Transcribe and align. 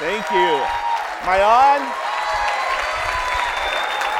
Thank 0.00 0.30
you. 0.30 0.38
Am 0.38 1.28
I 1.28 1.42
on? 1.44 1.80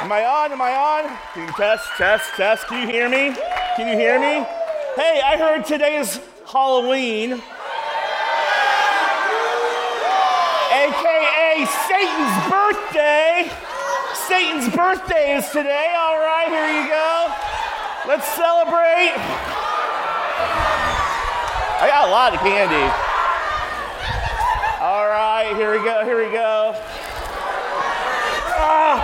Am 0.05 0.13
I 0.13 0.27
on? 0.27 0.53
Am 0.53 0.61
I 0.61 0.75
on? 0.77 1.17
Can 1.33 1.47
you 1.47 1.53
test, 1.55 1.89
test, 1.97 2.35
test? 2.37 2.67
Can 2.67 2.87
you 2.87 2.93
hear 2.93 3.09
me? 3.09 3.35
Can 3.77 3.89
you 3.89 3.97
hear 3.97 4.21
me? 4.21 4.45
Hey, 4.95 5.23
I 5.25 5.39
heard 5.39 5.65
today 5.65 5.97
is 5.97 6.21
Halloween, 6.45 7.41
aka 10.69 11.65
Satan's 11.89 12.37
birthday. 12.53 13.49
Satan's 14.13 14.69
birthday 14.77 15.37
is 15.39 15.49
today. 15.49 15.97
All 15.97 16.21
right, 16.21 16.49
here 16.53 16.69
you 16.77 16.89
go. 16.93 17.33
Let's 18.07 18.29
celebrate. 18.37 19.17
I 21.81 21.89
got 21.89 22.07
a 22.07 22.11
lot 22.11 22.35
of 22.35 22.41
candy. 22.41 23.10
Right, 25.41 25.57
here 25.57 25.73
we 25.73 25.79
go, 25.83 26.05
here 26.05 26.19
we 26.19 26.31
go. 26.31 26.75
Ah. 28.61 29.01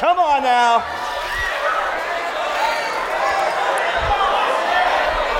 Come 0.00 0.18
on 0.18 0.42
now. 0.42 0.78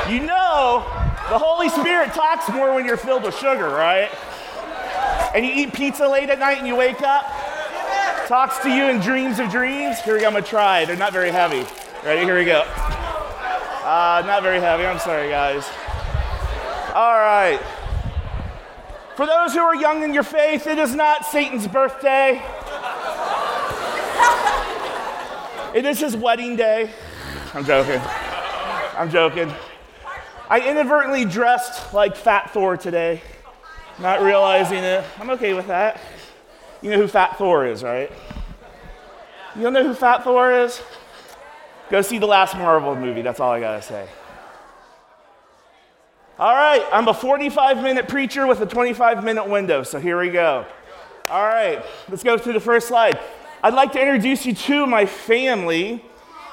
You 0.08 0.24
know, 0.24 0.84
the 1.28 1.36
Holy 1.36 1.68
Spirit 1.70 2.12
talks 2.12 2.48
more 2.48 2.72
when 2.72 2.84
you're 2.84 2.96
filled 2.96 3.24
with 3.24 3.36
sugar, 3.36 3.68
right? 3.68 4.10
And 5.34 5.44
you 5.44 5.50
eat 5.50 5.72
pizza 5.72 6.06
late 6.06 6.30
at 6.30 6.38
night 6.38 6.58
and 6.58 6.68
you 6.68 6.76
wake 6.76 7.02
up, 7.02 7.24
talks 8.28 8.58
to 8.58 8.70
you 8.70 8.84
in 8.84 9.00
dreams 9.00 9.40
of 9.40 9.50
dreams. 9.50 9.98
Here 9.98 10.14
we 10.14 10.20
go, 10.20 10.28
I'm 10.28 10.34
gonna 10.34 10.46
try. 10.46 10.84
They're 10.84 10.94
not 10.94 11.12
very 11.12 11.32
heavy. 11.32 11.66
Ready? 12.04 12.22
Here 12.22 12.38
we 12.38 12.44
go. 12.44 12.60
Uh, 12.60 14.22
not 14.24 14.44
very 14.44 14.60
heavy, 14.60 14.86
I'm 14.86 15.00
sorry, 15.00 15.30
guys. 15.30 15.68
All 16.94 17.18
right. 17.18 17.60
For 19.16 19.24
those 19.24 19.54
who 19.54 19.60
are 19.60 19.74
young 19.74 20.02
in 20.02 20.12
your 20.12 20.22
faith, 20.22 20.66
it 20.66 20.78
is 20.78 20.94
not 20.94 21.24
Satan's 21.24 21.66
birthday. 21.66 22.42
It 25.74 25.86
is 25.86 25.98
his 25.98 26.14
wedding 26.14 26.54
day. 26.54 26.90
I'm 27.54 27.64
joking. 27.64 28.00
I'm 28.94 29.10
joking. 29.10 29.50
I 30.50 30.60
inadvertently 30.60 31.24
dressed 31.24 31.94
like 31.94 32.14
Fat 32.14 32.50
Thor 32.50 32.76
today, 32.76 33.22
not 33.98 34.20
realizing 34.20 34.84
it. 34.84 35.02
I'm 35.18 35.30
okay 35.30 35.54
with 35.54 35.68
that. 35.68 35.98
You 36.82 36.90
know 36.90 36.98
who 36.98 37.08
Fat 37.08 37.38
Thor 37.38 37.66
is, 37.66 37.82
right? 37.82 38.12
You 39.54 39.62
don't 39.62 39.72
know 39.72 39.82
who 39.82 39.94
Fat 39.94 40.24
Thor 40.24 40.52
is? 40.52 40.82
Go 41.88 42.02
see 42.02 42.18
the 42.18 42.26
last 42.26 42.54
Marvel 42.54 42.94
movie, 42.94 43.22
that's 43.22 43.40
all 43.40 43.50
I 43.50 43.60
gotta 43.60 43.80
say. 43.80 44.06
All 46.38 46.52
right, 46.54 46.86
I'm 46.92 47.08
a 47.08 47.14
45 47.14 47.82
minute 47.82 48.08
preacher 48.08 48.46
with 48.46 48.60
a 48.60 48.66
25 48.66 49.24
minute 49.24 49.48
window, 49.48 49.82
so 49.82 49.98
here 49.98 50.20
we 50.20 50.28
go. 50.28 50.66
All 51.30 51.42
right, 51.42 51.82
let's 52.10 52.22
go 52.22 52.36
to 52.36 52.52
the 52.52 52.60
first 52.60 52.88
slide. 52.88 53.18
I'd 53.62 53.72
like 53.72 53.92
to 53.92 54.00
introduce 54.00 54.44
you 54.44 54.52
to 54.52 54.84
my 54.84 55.06
family. 55.06 56.04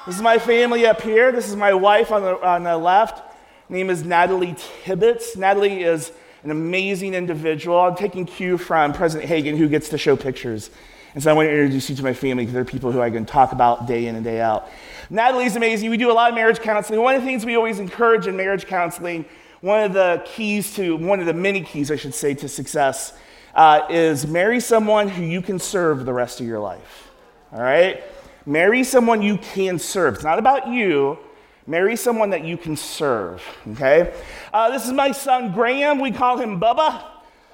This 0.06 0.16
is 0.16 0.22
my 0.22 0.38
family 0.38 0.86
up 0.86 1.02
here. 1.02 1.32
This 1.32 1.50
is 1.50 1.56
my 1.56 1.74
wife 1.74 2.10
on 2.12 2.22
the, 2.22 2.42
on 2.42 2.62
the 2.62 2.78
left. 2.78 3.18
Her 3.18 3.74
name 3.74 3.90
is 3.90 4.04
Natalie 4.04 4.56
Tibbetts. 4.84 5.36
Natalie 5.36 5.82
is 5.82 6.12
an 6.44 6.50
amazing 6.50 7.12
individual. 7.12 7.78
I'm 7.78 7.94
taking 7.94 8.24
cue 8.24 8.56
from 8.56 8.94
President 8.94 9.28
Hagen, 9.28 9.54
who 9.54 9.68
gets 9.68 9.90
to 9.90 9.98
show 9.98 10.16
pictures. 10.16 10.70
And 11.12 11.22
so 11.22 11.30
I 11.30 11.34
want 11.34 11.48
to 11.48 11.52
introduce 11.52 11.90
you 11.90 11.96
to 11.96 12.02
my 12.02 12.14
family 12.14 12.44
because 12.44 12.54
they're 12.54 12.64
people 12.64 12.90
who 12.90 13.02
I 13.02 13.10
can 13.10 13.26
talk 13.26 13.52
about 13.52 13.86
day 13.86 14.06
in 14.06 14.14
and 14.14 14.24
day 14.24 14.40
out. 14.40 14.66
Natalie's 15.10 15.56
amazing. 15.56 15.90
We 15.90 15.98
do 15.98 16.10
a 16.10 16.14
lot 16.14 16.30
of 16.30 16.34
marriage 16.34 16.60
counseling. 16.60 17.02
One 17.02 17.16
of 17.16 17.20
the 17.20 17.26
things 17.26 17.44
we 17.44 17.54
always 17.54 17.78
encourage 17.80 18.26
in 18.26 18.34
marriage 18.34 18.64
counseling, 18.64 19.26
one 19.64 19.82
of 19.82 19.94
the 19.94 20.22
keys 20.26 20.74
to, 20.74 20.94
one 20.94 21.20
of 21.20 21.26
the 21.26 21.32
many 21.32 21.62
keys, 21.62 21.90
I 21.90 21.96
should 21.96 22.14
say, 22.14 22.34
to 22.34 22.48
success 22.50 23.14
uh, 23.54 23.80
is 23.88 24.26
marry 24.26 24.60
someone 24.60 25.08
who 25.08 25.22
you 25.22 25.40
can 25.40 25.58
serve 25.58 26.04
the 26.04 26.12
rest 26.12 26.38
of 26.38 26.46
your 26.46 26.60
life. 26.60 27.10
All 27.50 27.62
right? 27.62 28.04
Marry 28.44 28.84
someone 28.84 29.22
you 29.22 29.38
can 29.38 29.78
serve. 29.78 30.16
It's 30.16 30.22
not 30.22 30.38
about 30.38 30.68
you. 30.68 31.18
Marry 31.66 31.96
someone 31.96 32.28
that 32.28 32.44
you 32.44 32.58
can 32.58 32.76
serve. 32.76 33.42
Okay? 33.70 34.12
Uh, 34.52 34.70
this 34.70 34.84
is 34.84 34.92
my 34.92 35.12
son 35.12 35.54
Graham. 35.54 35.98
We 35.98 36.10
call 36.10 36.36
him 36.36 36.60
Bubba. 36.60 37.02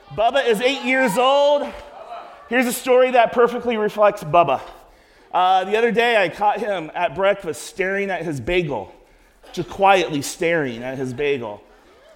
Bubba 0.09 0.45
is 0.45 0.61
eight 0.61 0.83
years 0.83 1.17
old. 1.17 1.73
Here's 2.49 2.67
a 2.67 2.73
story 2.73 3.13
that 3.13 3.31
perfectly 3.33 3.77
reflects 3.77 4.25
Bubba. 4.25 4.61
Uh, 5.33 5.63
the 5.63 5.77
other 5.77 5.93
day, 5.93 6.21
I 6.21 6.29
caught 6.29 6.59
him 6.59 6.91
at 6.93 7.15
breakfast 7.15 7.63
staring 7.63 8.11
at 8.11 8.25
his 8.25 8.41
bagel, 8.41 8.93
just 9.53 9.71
quietly 9.71 10.23
staring 10.23 10.83
at 10.83 10.99
his 10.99 11.15
bagel. 11.15 11.63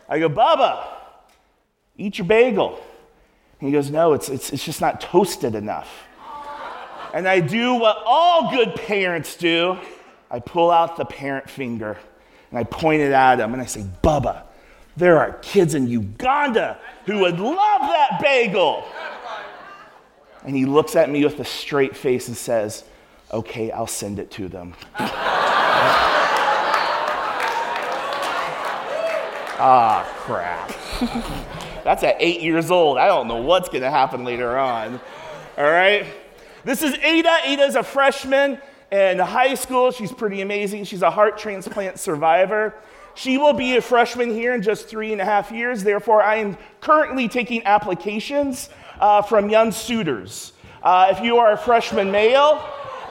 I 0.09 0.19
go, 0.19 0.28
Bubba, 0.28 0.87
eat 1.97 2.19
your 2.19 2.26
bagel. 2.26 2.81
And 3.60 3.69
he 3.69 3.72
goes, 3.72 3.91
No, 3.91 4.12
it's, 4.12 4.28
it's, 4.28 4.53
it's 4.53 4.65
just 4.65 4.81
not 4.81 5.00
toasted 5.00 5.54
enough. 5.54 6.04
And 7.12 7.28
I 7.28 7.41
do 7.41 7.75
what 7.75 8.03
all 8.04 8.50
good 8.50 8.75
parents 8.75 9.37
do 9.37 9.78
I 10.31 10.41
pull 10.41 10.72
out 10.72 10.97
the 10.97 11.04
parent 11.04 11.48
finger 11.48 11.97
and 12.50 12.59
I 12.59 12.64
point 12.64 13.03
it 13.03 13.12
at 13.12 13.38
him 13.38 13.53
and 13.53 13.62
I 13.62 13.66
say, 13.66 13.84
Bubba, 14.03 14.43
there 14.97 15.19
are 15.19 15.34
kids 15.43 15.75
in 15.75 15.87
Uganda 15.87 16.78
who 17.06 17.20
would 17.20 17.38
love 17.38 17.81
that 17.81 18.19
bagel. 18.20 18.84
And 20.44 20.56
he 20.56 20.66
looks 20.66 20.97
at 20.97 21.09
me 21.09 21.25
with 21.25 21.38
a 21.38 21.44
straight 21.44 21.97
face 21.97 22.26
and 22.28 22.37
says, 22.37 22.84
Okay, 23.32 23.70
I'll 23.70 23.87
send 23.87 24.19
it 24.19 24.31
to 24.32 24.48
them. 24.48 24.75
Ah, 29.56 30.04
crap. 30.16 30.69
That's 31.84 32.03
at 32.03 32.16
eight 32.19 32.41
years 32.41 32.72
old. 32.72 32.98
I 32.98 33.06
don't 33.06 33.28
know 33.28 33.37
what's 33.37 33.69
going 33.69 33.82
to 33.82 33.91
happen 33.91 34.25
later 34.25 34.59
on. 34.59 35.00
All 35.56 35.65
right? 35.65 36.06
This 36.65 36.82
is 36.82 36.94
Ada. 36.94 37.38
Ada 37.44 37.62
is 37.62 37.76
a 37.76 37.84
freshman 37.84 38.59
in 38.91 39.19
high 39.20 39.54
school. 39.54 39.93
She's 39.93 40.10
pretty 40.10 40.41
amazing. 40.41 40.84
She's 40.84 41.03
a 41.03 41.10
heart 41.10 41.38
transplant 41.38 42.00
survivor. 42.00 42.75
She 43.14 43.38
will 43.38 43.53
be 43.53 43.76
a 43.76 43.81
freshman 43.81 44.31
here 44.32 44.54
in 44.54 44.62
just 44.62 44.88
three 44.88 45.12
and 45.12 45.20
a 45.20 45.25
half 45.25 45.53
years. 45.53 45.84
Therefore, 45.84 46.20
I 46.20 46.37
am 46.37 46.56
currently 46.81 47.28
taking 47.28 47.64
applications 47.64 48.70
uh, 48.98 49.22
from 49.22 49.48
young 49.50 49.70
suitors. 49.70 50.53
Uh, 50.82 51.12
if 51.12 51.22
you 51.22 51.38
are 51.38 51.53
a 51.53 51.56
freshman 51.56 52.10
male 52.10 52.60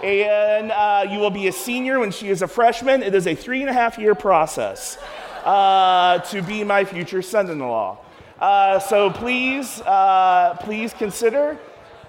and 0.03 0.72
uh, 0.74 1.08
you 1.09 1.20
will 1.20 1.32
be 1.32 1.48
a 1.48 1.53
senior 1.53 2.00
when 2.00 2.12
she 2.12 2.28
is 2.28 2.42
a 2.42 2.48
freshman, 2.48 3.02
it 3.02 3.16
is 3.16 3.28
a 3.28 3.36
three 3.36 3.62
and 3.62 3.70
a 3.70 3.74
half 3.74 3.98
year 3.98 4.14
process 4.14 4.98
uh, 5.44 6.20
to 6.20 6.42
be 6.42 6.64
my 6.64 6.86
future 6.86 7.22
son 7.22 7.50
in 7.50 7.59
law. 7.59 8.00
Uh, 8.40 8.80
so 8.80 9.09
please, 9.09 9.81
uh, 9.81 10.58
please 10.62 10.94
consider. 10.94 11.52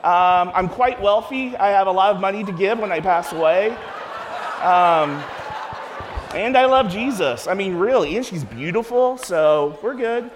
Um, 0.03 0.51
I'm 0.55 0.69
quite 0.69 1.01
wealthy. 1.01 1.57
I 1.57 1.69
have 1.69 1.87
a 1.87 1.93
lot 1.93 2.15
of 2.15 2.21
money 2.21 2.45
to 2.45 2.53
give 2.53 2.79
when 2.79 2.93
I 2.93 3.01
pass 3.01 3.33
away. 3.33 3.71
Um, 4.61 5.23
and 6.35 6.57
I 6.57 6.67
love 6.67 6.91
Jesus. 6.91 7.47
I 7.47 7.55
mean, 7.55 7.77
really. 7.77 8.17
And 8.17 8.27
she's 8.27 8.45
beautiful, 8.45 9.17
so 9.17 9.79
we're 9.83 9.95
good. 9.95 10.31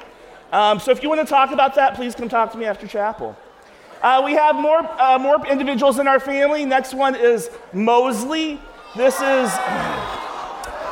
Um, 0.52 0.78
so 0.80 0.90
if 0.90 1.02
you 1.02 1.08
want 1.08 1.20
to 1.20 1.26
talk 1.26 1.50
about 1.50 1.74
that, 1.74 1.94
please 1.94 2.14
come 2.14 2.28
talk 2.28 2.52
to 2.52 2.58
me 2.58 2.64
after 2.64 2.86
chapel. 2.86 3.36
Uh, 4.00 4.22
we 4.24 4.32
have 4.32 4.54
more, 4.54 4.78
uh, 5.00 5.18
more 5.18 5.44
individuals 5.46 5.98
in 5.98 6.06
our 6.06 6.20
family. 6.20 6.64
Next 6.64 6.94
one 6.94 7.14
is 7.16 7.50
Mosley. 7.72 8.60
This 8.96 9.16
is, 9.16 9.52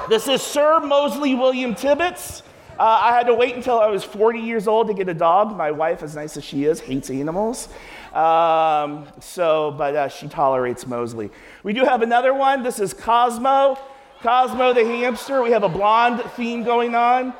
this 0.09 0.28
is 0.28 0.41
Sir 0.41 0.81
Mosley 0.81 1.34
William 1.34 1.75
Tibbetts. 1.75 2.43
Uh, 2.78 2.83
I 2.83 3.12
had 3.12 3.27
to 3.27 3.34
wait 3.34 3.56
until 3.56 3.81
I 3.81 3.87
was 3.87 4.05
40 4.05 4.39
years 4.39 4.69
old 4.69 4.87
to 4.89 4.94
get 4.94 5.09
a 5.09 5.15
dog. 5.15 5.56
My 5.56 5.71
wife, 5.71 6.03
as 6.03 6.15
nice 6.15 6.37
as 6.37 6.44
she 6.44 6.65
is, 6.65 6.78
hates 6.78 7.11
animals. 7.11 7.69
Um, 8.12 9.09
so, 9.21 9.75
but 9.77 9.97
uh, 9.97 10.09
she 10.09 10.28
tolerates 10.28 10.87
Mosley. 10.87 11.31
We 11.62 11.72
do 11.72 11.84
have 11.84 12.03
another 12.03 12.34
one. 12.34 12.62
This 12.62 12.78
is 12.78 12.93
Cosmo. 12.93 13.78
Cosmo 14.21 14.72
the 14.72 14.84
hamster. 14.84 15.43
We 15.43 15.50
have 15.50 15.62
a 15.62 15.69
blonde 15.69 16.22
theme 16.33 16.62
going 16.62 16.95
on. 16.95 17.34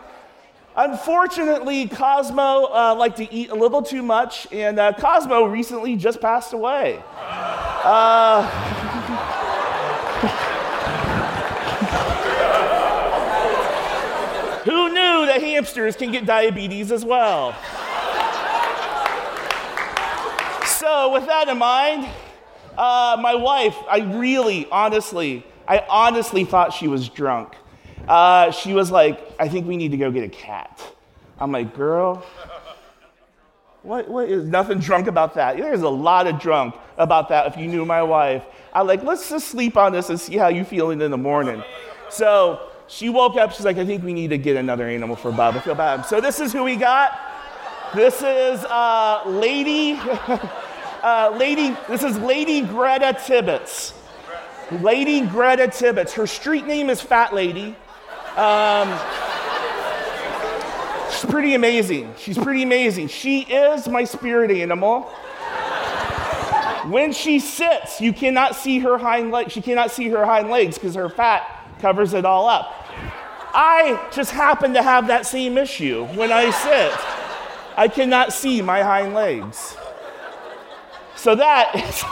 Unfortunately, 0.75 1.88
Cosmo 1.88 2.65
uh, 2.65 2.94
liked 2.99 3.16
to 3.19 3.32
eat 3.32 3.50
a 3.50 3.55
little 3.55 3.81
too 3.81 4.02
much, 4.02 4.46
and 4.52 4.79
uh, 4.79 4.93
Cosmo 4.93 5.44
recently 5.44 5.96
just 5.96 6.20
passed 6.20 6.52
away. 6.52 7.02
Uh, 7.19 8.43
who 14.67 14.88
knew 14.88 14.95
that 15.26 15.41
hamsters 15.41 15.94
can 15.97 16.11
get 16.11 16.26
diabetes 16.26 16.91
as 16.91 17.05
well? 17.05 17.53
So, 20.67 21.12
with 21.12 21.26
that 21.26 21.49
in 21.49 21.58
mind, 21.58 22.08
uh, 22.76 23.17
my 23.20 23.35
wife, 23.35 23.76
I 23.88 23.99
really, 23.99 24.69
honestly, 24.70 25.44
I 25.67 25.85
honestly 25.88 26.44
thought 26.44 26.73
she 26.73 26.88
was 26.88 27.08
drunk. 27.08 27.55
Uh, 28.08 28.50
she 28.50 28.73
was 28.73 28.91
like, 28.91 29.20
I 29.38 29.49
think 29.49 29.67
we 29.67 29.76
need 29.76 29.91
to 29.93 29.97
go 29.97 30.11
get 30.11 30.25
a 30.25 30.29
cat. 30.29 30.81
I'm 31.38 31.50
like, 31.52 31.75
girl, 31.75 32.25
what, 33.82 34.09
what 34.09 34.29
is 34.29 34.44
nothing 34.44 34.79
drunk 34.79 35.06
about 35.06 35.35
that? 35.35 35.56
There's 35.56 35.82
a 35.82 35.88
lot 35.88 36.26
of 36.26 36.38
drunk 36.41 36.75
about 36.99 37.29
that 37.31 37.47
if 37.47 37.56
you 37.56 37.69
knew 37.69 37.85
my 37.85 38.02
wife. 38.02 38.44
I'm 38.73 38.87
like, 38.87 39.02
let's 39.02 39.29
just 39.31 39.49
sleep 39.49 39.76
on 39.76 39.93
this 39.93 40.11
and 40.11 40.19
see 40.20 40.37
how 40.37 40.49
you 40.49 40.64
feeling 40.64 41.00
in 41.00 41.11
the 41.11 41.17
morning. 41.17 41.62
So 42.11 42.70
she 42.88 43.09
woke 43.09 43.37
up, 43.37 43.53
she's 43.53 43.65
like, 43.65 43.79
I 43.79 43.85
think 43.85 44.05
we 44.05 44.12
need 44.12 44.31
to 44.31 44.38
get 44.38 44.56
another 44.56 44.88
animal 44.88 45.17
for 45.17 45.33
Bob. 45.33 45.56
I 45.56 45.61
feel 45.61 45.75
bad. 45.75 46.03
So 46.03 46.21
this 46.21 46.41
is 46.41 46.53
who 46.53 46.62
we 46.62 46.77
got. 46.77 47.19
This 47.94 48.17
is 48.17 48.65
uh, 48.65 49.23
Lady, 49.27 49.99
uh, 51.03 51.35
Lady, 51.38 51.77
this 51.88 52.03
is 52.03 52.19
Lady 52.19 52.61
Greta 52.61 53.17
Tibbetts. 53.25 53.93
Lady 54.81 55.21
Greta 55.21 55.69
Tibbetts. 55.69 56.12
Her 56.12 56.27
street 56.27 56.67
name 56.67 56.91
is 56.91 57.00
Fat 57.00 57.35
Lady. 57.35 57.77
Um, 58.37 58.99
she's 61.11 61.31
pretty 61.31 61.55
amazing. 61.55 62.15
She's 62.19 62.38
pretty 62.38 62.62
amazing. 62.62 63.09
She 63.09 63.43
is 63.43 63.88
my 63.88 64.05
spirit 64.05 64.50
animal. 64.50 65.03
When 66.88 67.12
she 67.12 67.41
sits, 67.41 68.00
you 68.00 68.12
cannot 68.12 68.55
see 68.55 68.79
her 68.81 68.99
hind 68.99 69.33
legs. 69.33 69.53
She 69.53 69.61
cannot 69.61 69.91
see 69.91 70.09
her 70.09 70.25
hind 70.25 70.50
legs 70.50 70.77
because 70.77 70.94
her 70.94 71.09
fat 71.09 71.56
covers 71.81 72.14
it 72.14 72.25
all 72.25 72.49
up. 72.49 72.73
I 73.52 74.08
just 74.12 74.32
happen 74.32 74.75
to 74.75 74.82
have 74.82 75.06
that 75.06 75.26
same 75.26 75.56
issue 75.56 76.05
when 76.08 76.31
I 76.31 76.50
sit. 76.50 76.93
I 77.76 77.88
cannot 77.88 78.32
see 78.32 78.62
my 78.62 78.82
hind 78.82 79.14
legs. 79.14 79.76
So 81.14 81.34
that 81.34 81.75
is. 81.75 82.02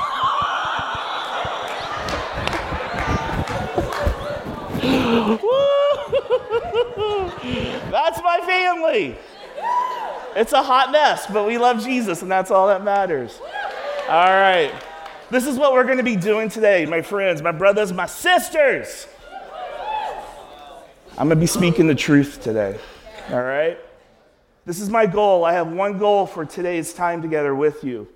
that's 7.91 8.23
my 8.23 8.41
family. 8.47 9.17
It's 10.37 10.53
a 10.53 10.63
hot 10.63 10.91
mess, 10.91 11.27
but 11.27 11.47
we 11.47 11.59
love 11.59 11.85
Jesus, 11.85 12.23
and 12.23 12.31
that's 12.31 12.51
all 12.51 12.69
that 12.69 12.83
matters. 12.83 13.41
All 14.09 14.29
right. 14.29 14.73
This 15.31 15.47
is 15.47 15.59
what 15.59 15.73
we're 15.73 15.85
going 15.85 15.99
to 15.99 16.05
be 16.05 16.17
doing 16.17 16.49
today, 16.49 16.87
my 16.87 17.03
friends, 17.03 17.43
my 17.43 17.53
brothers, 17.53 17.93
my 17.93 18.07
sisters. 18.07 19.07
I'm 21.17 21.29
going 21.29 21.39
to 21.39 21.41
be 21.41 21.47
speaking 21.47 21.87
the 21.87 21.95
truth 21.95 22.43
today. 22.43 22.77
All 23.31 23.41
right? 23.41 23.79
This 24.67 24.81
is 24.81 24.91
my 24.91 25.07
goal. 25.07 25.45
I 25.45 25.53
have 25.53 25.71
one 25.71 25.97
goal 25.97 26.27
for 26.27 26.45
today's 26.45 26.93
time 26.93 27.23
together 27.23 27.55
with 27.55 27.85
you. 27.85 28.09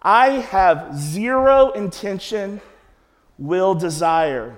I 0.00 0.30
have 0.30 0.98
zero 0.98 1.72
intention, 1.72 2.62
will, 3.36 3.74
desire 3.74 4.56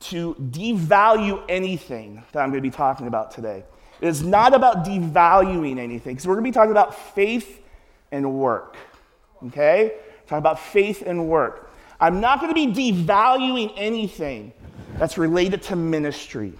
to 0.00 0.36
devalue 0.36 1.42
anything 1.48 2.22
that 2.30 2.44
I'm 2.44 2.50
going 2.50 2.62
to 2.62 2.68
be 2.68 2.70
talking 2.70 3.08
about 3.08 3.32
today. 3.32 3.64
It 4.00 4.06
is 4.06 4.22
not 4.22 4.54
about 4.54 4.84
devaluing 4.84 5.78
anything, 5.78 6.14
because 6.14 6.28
we're 6.28 6.34
going 6.34 6.44
to 6.44 6.50
be 6.50 6.54
talking 6.54 6.70
about 6.70 6.94
faith 6.94 7.60
and 8.12 8.34
work. 8.34 8.76
Okay? 9.48 9.94
Talking 10.28 10.38
about 10.38 10.60
faith 10.60 11.02
and 11.04 11.28
work. 11.28 11.72
I'm 11.98 12.20
not 12.20 12.40
going 12.40 12.54
to 12.54 12.72
be 12.72 12.92
devaluing 12.92 13.72
anything 13.76 14.52
that's 14.96 15.18
related 15.18 15.62
to 15.64 15.74
ministry. 15.74 16.52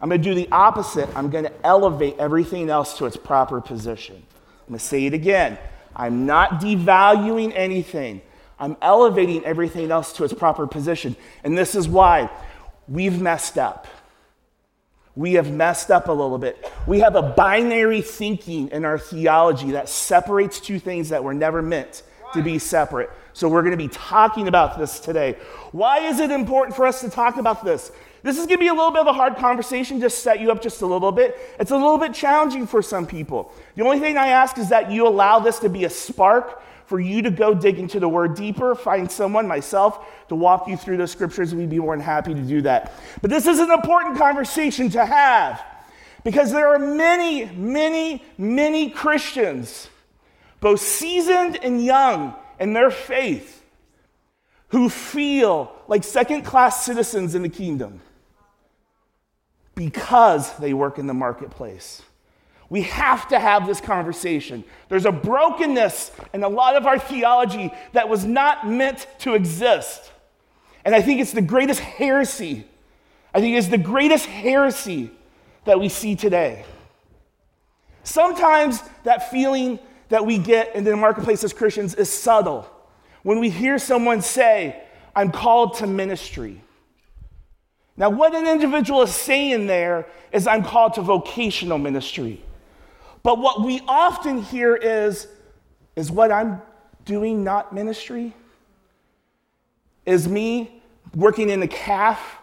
I'm 0.00 0.08
going 0.08 0.22
to 0.22 0.28
do 0.28 0.34
the 0.34 0.48
opposite. 0.50 1.08
I'm 1.14 1.30
going 1.30 1.44
to 1.44 1.66
elevate 1.66 2.16
everything 2.18 2.70
else 2.70 2.96
to 2.98 3.06
its 3.06 3.16
proper 3.16 3.60
position. 3.60 4.16
I'm 4.16 4.68
going 4.68 4.78
to 4.78 4.84
say 4.84 5.06
it 5.06 5.14
again. 5.14 5.58
I'm 5.94 6.26
not 6.26 6.60
devaluing 6.60 7.52
anything. 7.54 8.22
I'm 8.58 8.76
elevating 8.80 9.44
everything 9.44 9.90
else 9.90 10.12
to 10.14 10.24
its 10.24 10.32
proper 10.32 10.66
position. 10.66 11.16
And 11.44 11.56
this 11.56 11.74
is 11.74 11.88
why 11.88 12.30
we've 12.88 13.20
messed 13.20 13.58
up. 13.58 13.86
We 15.16 15.34
have 15.34 15.50
messed 15.50 15.90
up 15.90 16.08
a 16.08 16.12
little 16.12 16.38
bit. 16.38 16.70
We 16.86 17.00
have 17.00 17.16
a 17.16 17.22
binary 17.22 18.00
thinking 18.00 18.68
in 18.68 18.84
our 18.84 18.98
theology 18.98 19.72
that 19.72 19.88
separates 19.88 20.60
two 20.60 20.78
things 20.78 21.08
that 21.08 21.24
were 21.24 21.34
never 21.34 21.62
meant 21.62 22.02
to 22.32 22.42
be 22.42 22.58
separate. 22.58 23.10
So 23.32 23.48
we're 23.48 23.62
going 23.62 23.72
to 23.72 23.76
be 23.76 23.88
talking 23.88 24.48
about 24.48 24.78
this 24.78 25.00
today. 25.00 25.36
Why 25.72 25.98
is 26.00 26.20
it 26.20 26.30
important 26.30 26.76
for 26.76 26.86
us 26.86 27.00
to 27.00 27.10
talk 27.10 27.36
about 27.36 27.64
this? 27.64 27.90
This 28.22 28.36
is 28.36 28.46
going 28.46 28.58
to 28.58 28.58
be 28.58 28.68
a 28.68 28.74
little 28.74 28.90
bit 28.90 29.00
of 29.00 29.06
a 29.06 29.12
hard 29.12 29.36
conversation, 29.36 30.00
just 30.00 30.22
set 30.22 30.40
you 30.40 30.50
up 30.50 30.60
just 30.60 30.82
a 30.82 30.86
little 30.86 31.12
bit. 31.12 31.38
It's 31.58 31.70
a 31.70 31.76
little 31.76 31.98
bit 31.98 32.12
challenging 32.12 32.66
for 32.66 32.82
some 32.82 33.06
people. 33.06 33.52
The 33.76 33.84
only 33.84 33.98
thing 33.98 34.18
I 34.18 34.28
ask 34.28 34.58
is 34.58 34.68
that 34.68 34.90
you 34.90 35.06
allow 35.06 35.38
this 35.38 35.58
to 35.60 35.68
be 35.68 35.84
a 35.84 35.90
spark 35.90 36.62
for 36.84 37.00
you 37.00 37.22
to 37.22 37.30
go 37.30 37.54
dig 37.54 37.78
into 37.78 38.00
the 38.00 38.08
word 38.08 38.34
deeper, 38.34 38.74
find 38.74 39.10
someone, 39.10 39.46
myself, 39.46 40.04
to 40.28 40.34
walk 40.34 40.66
you 40.68 40.76
through 40.76 40.96
the 40.96 41.06
scriptures. 41.06 41.54
We'd 41.54 41.70
be 41.70 41.78
more 41.78 41.96
than 41.96 42.04
happy 42.04 42.34
to 42.34 42.42
do 42.42 42.62
that. 42.62 42.92
But 43.22 43.30
this 43.30 43.46
is 43.46 43.60
an 43.60 43.70
important 43.70 44.18
conversation 44.18 44.90
to 44.90 45.06
have 45.06 45.62
because 46.24 46.52
there 46.52 46.74
are 46.74 46.78
many, 46.78 47.46
many, 47.46 48.24
many 48.36 48.90
Christians, 48.90 49.88
both 50.60 50.80
seasoned 50.80 51.58
and 51.62 51.82
young 51.82 52.34
in 52.58 52.72
their 52.72 52.90
faith, 52.90 53.64
who 54.68 54.88
feel 54.88 55.72
like 55.88 56.04
second 56.04 56.42
class 56.42 56.84
citizens 56.84 57.34
in 57.34 57.42
the 57.42 57.48
kingdom 57.48 58.00
because 59.80 60.54
they 60.58 60.74
work 60.74 60.98
in 60.98 61.06
the 61.06 61.14
marketplace. 61.14 62.02
We 62.68 62.82
have 62.82 63.26
to 63.28 63.40
have 63.40 63.66
this 63.66 63.80
conversation. 63.80 64.62
There's 64.90 65.06
a 65.06 65.10
brokenness 65.10 66.12
in 66.34 66.42
a 66.42 66.50
lot 66.50 66.76
of 66.76 66.86
our 66.86 66.98
theology 66.98 67.72
that 67.94 68.06
was 68.06 68.26
not 68.26 68.68
meant 68.68 69.06
to 69.20 69.32
exist. 69.32 70.12
And 70.84 70.94
I 70.94 71.00
think 71.00 71.22
it's 71.22 71.32
the 71.32 71.40
greatest 71.40 71.80
heresy. 71.80 72.66
I 73.32 73.40
think 73.40 73.56
it's 73.56 73.68
the 73.68 73.78
greatest 73.78 74.26
heresy 74.26 75.12
that 75.64 75.80
we 75.80 75.88
see 75.88 76.14
today. 76.14 76.66
Sometimes 78.04 78.82
that 79.04 79.30
feeling 79.30 79.78
that 80.10 80.26
we 80.26 80.36
get 80.36 80.76
in 80.76 80.84
the 80.84 80.94
marketplace 80.94 81.42
as 81.42 81.54
Christians 81.54 81.94
is 81.94 82.10
subtle. 82.10 82.68
When 83.22 83.40
we 83.40 83.48
hear 83.48 83.78
someone 83.78 84.20
say, 84.20 84.78
I'm 85.16 85.32
called 85.32 85.78
to 85.78 85.86
ministry. 85.86 86.60
Now, 88.00 88.08
what 88.08 88.34
an 88.34 88.46
individual 88.46 89.02
is 89.02 89.14
saying 89.14 89.66
there 89.66 90.06
is, 90.32 90.46
I'm 90.46 90.64
called 90.64 90.94
to 90.94 91.02
vocational 91.02 91.76
ministry. 91.76 92.42
But 93.22 93.38
what 93.38 93.60
we 93.60 93.82
often 93.86 94.42
hear 94.42 94.74
is, 94.74 95.28
is 95.96 96.10
what 96.10 96.32
I'm 96.32 96.62
doing 97.04 97.44
not 97.44 97.74
ministry? 97.74 98.34
Is 100.06 100.26
me 100.26 100.80
working 101.14 101.50
in 101.50 101.60
the 101.60 101.68
calf 101.68 102.38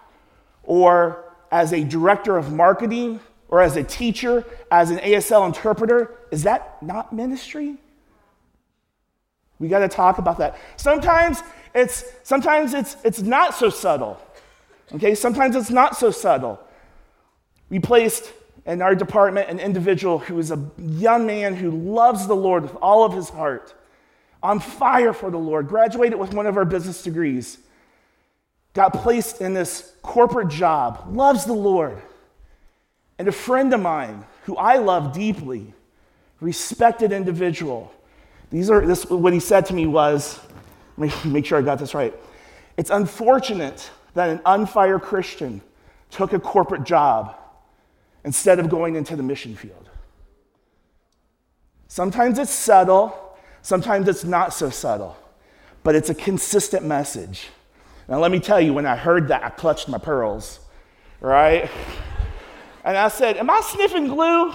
or 0.62 1.33
as 1.51 1.74
a 1.74 1.83
director 1.83 2.38
of 2.38 2.54
marketing 2.54 3.19
or 3.50 3.59
as 3.59 3.77
a 3.77 3.83
teacher, 3.83 4.45
as 4.69 4.92
an 4.92 5.00
ASL 5.00 5.48
interpreter, 5.48 6.13
is 6.30 6.44
that 6.44 6.83
not 6.83 7.12
ministry? 7.13 7.77
We 9.57 9.69
got 9.69 9.80
to 9.80 9.88
talk 9.88 10.19
about 10.19 10.38
that. 10.38 10.59
Sometimes 10.75 11.42
it's 11.74 12.04
sometimes 12.21 12.75
it's 12.75 12.95
it's 13.04 13.24
not 13.24 13.56
so 13.56 13.71
subtle. 13.71 14.21
Okay, 14.94 15.16
sometimes 15.16 15.56
it's 15.56 15.69
not 15.69 15.98
so 15.98 16.12
subtle. 16.12 16.60
We 17.69 17.80
placed 17.80 18.31
in 18.66 18.81
our 18.81 18.95
department 18.95 19.50
an 19.50 19.60
individual 19.60 20.19
who 20.19 20.39
is 20.39 20.51
a 20.51 20.72
young 20.78 21.25
man 21.25 21.56
who 21.56 21.72
loves 21.72 22.28
the 22.28 22.36
Lord 22.36 22.63
with 22.63 22.75
all 22.81 23.04
of 23.04 23.13
his 23.13 23.30
heart, 23.30 23.73
on 24.42 24.59
fire 24.59 25.14
for 25.14 25.30
the 25.30 25.38
Lord, 25.38 25.68
graduated 25.68 26.19
with 26.19 26.33
one 26.33 26.45
of 26.45 26.57
our 26.57 26.66
business 26.66 27.02
degrees, 27.02 27.57
got 28.73 28.94
placed 28.94 29.42
in 29.42 29.54
this 29.54 29.94
corporate 30.02 30.50
job, 30.50 31.06
loves 31.11 31.45
the 31.45 31.54
Lord. 31.54 32.02
And 33.18 33.28
a 33.28 33.31
friend 33.31 33.73
of 33.73 33.81
mine 33.81 34.26
who 34.44 34.56
I 34.56 34.78
love 34.78 35.14
deeply, 35.14 35.73
respected 36.40 37.11
individual, 37.11 37.92
these 38.52 38.69
are 38.69 38.85
this 38.85 39.06
what 39.09 39.33
he 39.33 39.40
said 39.40 39.66
to 39.66 39.73
me 39.73 39.88
was, 39.88 40.40
let 40.97 41.26
me 41.26 41.31
make 41.31 41.45
sure 41.45 41.57
I 41.57 41.61
got 41.61 41.80
this 41.80 41.94
right. 41.94 42.14
It's 42.78 42.90
unfortunate 42.90 43.90
that 44.18 44.31
an 44.31 44.42
unfired 44.47 45.04
Christian 45.04 45.62
took 46.09 46.33
a 46.33 46.40
corporate 46.40 46.83
job 46.83 47.38
instead 48.26 48.57
of 48.57 48.68
going 48.68 48.95
into 48.95 49.16
the 49.16 49.21
mission 49.21 49.56
field. 49.56 49.92
Sometimes 51.88 52.40
it's 52.40 52.50
subtle, 52.50 53.38
sometimes 53.62 54.07
it's 54.07 54.24
not 54.24 54.56
so 54.56 54.71
subtle, 54.71 55.16
but 55.83 55.94
it's 55.94 56.09
a 56.09 56.16
consistent 56.16 56.83
message. 56.83 57.50
Now, 58.07 58.18
let 58.19 58.31
me 58.31 58.40
tell 58.40 58.59
you, 58.59 58.74
when 58.74 58.88
I 58.88 58.95
heard 58.95 59.28
that, 59.28 59.44
I 59.44 59.50
clutched 59.50 59.88
my 59.88 60.00
pearls, 60.00 60.62
right? 61.21 61.69
And 62.83 62.97
I 62.97 63.09
said, 63.09 63.38
Am 63.38 63.52
I 63.52 63.62
sniffing 63.62 64.07
glue? 64.07 64.52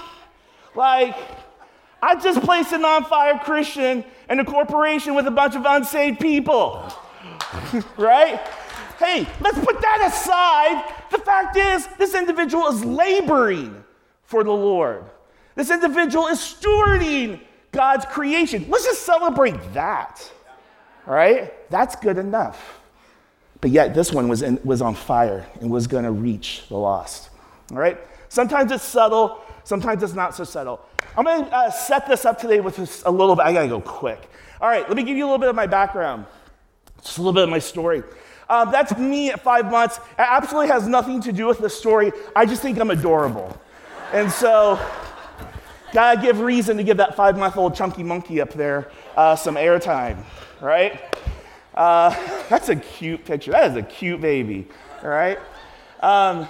Like, 0.74 1.14
I 2.02 2.16
just 2.16 2.40
placed 2.42 2.72
an 2.72 2.84
on 2.84 3.04
fire 3.04 3.38
Christian 3.38 4.04
in 4.28 4.40
a 4.40 4.44
corporation 4.44 5.14
with 5.14 5.28
a 5.28 5.30
bunch 5.30 5.54
of 5.54 5.64
unsaved 5.64 6.18
people, 6.18 6.92
right? 7.96 8.40
Hey, 9.02 9.26
let's 9.40 9.58
put 9.58 9.80
that 9.80 10.12
aside. 10.12 10.94
The 11.10 11.18
fact 11.18 11.56
is, 11.56 11.88
this 11.98 12.14
individual 12.14 12.68
is 12.68 12.84
laboring 12.84 13.82
for 14.22 14.44
the 14.44 14.52
Lord. 14.52 15.04
This 15.56 15.72
individual 15.72 16.28
is 16.28 16.38
stewarding 16.38 17.40
God's 17.72 18.06
creation. 18.06 18.66
Let's 18.68 18.84
just 18.84 19.02
celebrate 19.02 19.74
that. 19.74 20.30
All 21.08 21.14
right? 21.14 21.68
That's 21.68 21.96
good 21.96 22.16
enough. 22.16 22.80
But 23.60 23.70
yet, 23.72 23.92
this 23.92 24.12
one 24.12 24.28
was, 24.28 24.42
in, 24.42 24.60
was 24.62 24.80
on 24.80 24.94
fire 24.94 25.46
and 25.60 25.68
was 25.68 25.88
going 25.88 26.04
to 26.04 26.12
reach 26.12 26.62
the 26.68 26.76
lost. 26.76 27.30
All 27.72 27.78
right? 27.78 27.98
Sometimes 28.28 28.70
it's 28.70 28.84
subtle, 28.84 29.42
sometimes 29.64 30.04
it's 30.04 30.14
not 30.14 30.36
so 30.36 30.44
subtle. 30.44 30.80
I'm 31.16 31.24
going 31.24 31.44
to 31.44 31.54
uh, 31.54 31.70
set 31.70 32.06
this 32.06 32.24
up 32.24 32.38
today 32.40 32.60
with 32.60 32.78
a 33.04 33.10
little 33.10 33.34
bit. 33.34 33.46
I 33.46 33.52
got 33.52 33.62
to 33.62 33.68
go 33.68 33.80
quick. 33.80 34.30
All 34.60 34.68
right, 34.68 34.86
let 34.88 34.96
me 34.96 35.02
give 35.02 35.16
you 35.16 35.24
a 35.24 35.26
little 35.26 35.38
bit 35.38 35.48
of 35.48 35.56
my 35.56 35.66
background, 35.66 36.24
just 37.02 37.18
a 37.18 37.20
little 37.20 37.32
bit 37.32 37.42
of 37.42 37.50
my 37.50 37.58
story. 37.58 38.04
Um, 38.52 38.70
that's 38.70 38.96
me 38.98 39.30
at 39.30 39.40
five 39.40 39.70
months. 39.70 39.96
It 39.96 40.02
absolutely 40.18 40.68
has 40.68 40.86
nothing 40.86 41.20
to 41.22 41.32
do 41.32 41.46
with 41.46 41.58
the 41.58 41.70
story. 41.70 42.12
I 42.36 42.44
just 42.44 42.60
think 42.60 42.78
I'm 42.78 42.90
adorable. 42.90 43.58
And 44.12 44.30
so, 44.30 44.78
Gotta 45.92 46.22
give 46.22 46.40
reason 46.40 46.78
to 46.78 46.84
give 46.84 46.96
that 46.96 47.14
five 47.16 47.36
month 47.36 47.58
old 47.58 47.74
chunky 47.74 48.02
monkey 48.02 48.40
up 48.40 48.54
there 48.54 48.90
uh, 49.14 49.36
some 49.36 49.56
airtime, 49.56 50.24
right? 50.58 50.98
Uh, 51.74 52.10
that's 52.48 52.70
a 52.70 52.76
cute 52.76 53.26
picture. 53.26 53.50
That 53.50 53.70
is 53.70 53.76
a 53.76 53.82
cute 53.82 54.22
baby, 54.22 54.68
all 55.02 55.10
right? 55.10 55.38
Um, 56.00 56.48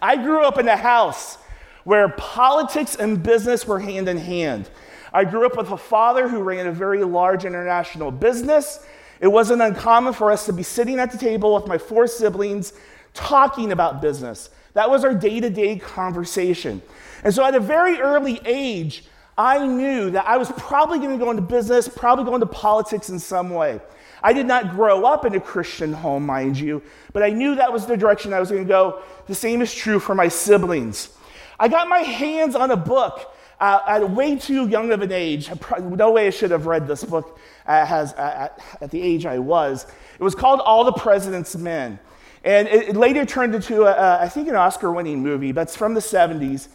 I 0.00 0.14
grew 0.16 0.44
up 0.44 0.58
in 0.58 0.68
a 0.68 0.76
house 0.76 1.36
where 1.82 2.10
politics 2.10 2.94
and 2.94 3.20
business 3.20 3.66
were 3.66 3.80
hand 3.80 4.08
in 4.08 4.18
hand. 4.18 4.70
I 5.12 5.24
grew 5.24 5.46
up 5.46 5.56
with 5.56 5.70
a 5.70 5.76
father 5.76 6.28
who 6.28 6.42
ran 6.42 6.68
a 6.68 6.72
very 6.72 7.02
large 7.02 7.44
international 7.44 8.12
business. 8.12 8.86
It 9.20 9.28
wasn't 9.28 9.62
uncommon 9.62 10.12
for 10.12 10.30
us 10.30 10.46
to 10.46 10.52
be 10.52 10.62
sitting 10.62 10.98
at 10.98 11.10
the 11.10 11.18
table 11.18 11.54
with 11.54 11.66
my 11.66 11.78
four 11.78 12.06
siblings 12.06 12.72
talking 13.14 13.72
about 13.72 14.02
business. 14.02 14.50
That 14.74 14.90
was 14.90 15.04
our 15.04 15.14
day 15.14 15.40
to 15.40 15.48
day 15.48 15.78
conversation. 15.78 16.82
And 17.24 17.34
so 17.34 17.44
at 17.44 17.54
a 17.54 17.60
very 17.60 17.98
early 17.98 18.40
age, 18.44 19.04
I 19.38 19.66
knew 19.66 20.10
that 20.10 20.26
I 20.26 20.36
was 20.36 20.50
probably 20.52 20.98
going 20.98 21.18
to 21.18 21.24
go 21.24 21.30
into 21.30 21.42
business, 21.42 21.88
probably 21.88 22.24
go 22.24 22.34
into 22.34 22.46
politics 22.46 23.08
in 23.08 23.18
some 23.18 23.50
way. 23.50 23.80
I 24.22 24.32
did 24.32 24.46
not 24.46 24.70
grow 24.70 25.04
up 25.04 25.24
in 25.24 25.34
a 25.34 25.40
Christian 25.40 25.92
home, 25.92 26.24
mind 26.24 26.58
you, 26.58 26.82
but 27.12 27.22
I 27.22 27.30
knew 27.30 27.54
that 27.54 27.72
was 27.72 27.86
the 27.86 27.96
direction 27.96 28.32
I 28.32 28.40
was 28.40 28.50
going 28.50 28.64
to 28.64 28.68
go. 28.68 29.02
The 29.26 29.34
same 29.34 29.60
is 29.62 29.74
true 29.74 29.98
for 29.98 30.14
my 30.14 30.28
siblings. 30.28 31.10
I 31.58 31.68
got 31.68 31.88
my 31.88 31.98
hands 31.98 32.54
on 32.54 32.70
a 32.70 32.76
book 32.76 33.34
uh, 33.60 33.80
at 33.86 34.10
way 34.10 34.36
too 34.36 34.68
young 34.68 34.92
of 34.92 35.02
an 35.02 35.12
age. 35.12 35.50
No 35.80 36.12
way 36.12 36.26
I 36.26 36.30
should 36.30 36.50
have 36.50 36.66
read 36.66 36.86
this 36.86 37.04
book 37.04 37.38
uh, 37.66 37.84
has, 37.84 38.12
uh, 38.14 38.48
at, 38.80 38.90
the 38.90 39.00
age 39.00 39.26
I 39.26 39.38
was. 39.38 39.86
It 40.18 40.22
was 40.22 40.34
called 40.34 40.60
All 40.60 40.84
the 40.84 40.92
President's 40.92 41.56
Men. 41.56 41.98
And 42.44 42.68
it, 42.68 42.90
it 42.90 42.96
later 42.96 43.24
turned 43.24 43.54
into, 43.54 43.82
a, 43.82 43.92
a, 43.92 44.22
I 44.22 44.28
think, 44.28 44.48
an 44.48 44.54
Oscar 44.54 44.92
winning 44.92 45.22
movie, 45.22 45.52
but 45.52 45.62
it's 45.62 45.76
from 45.76 45.94
the 45.94 46.00
70s. 46.00 46.68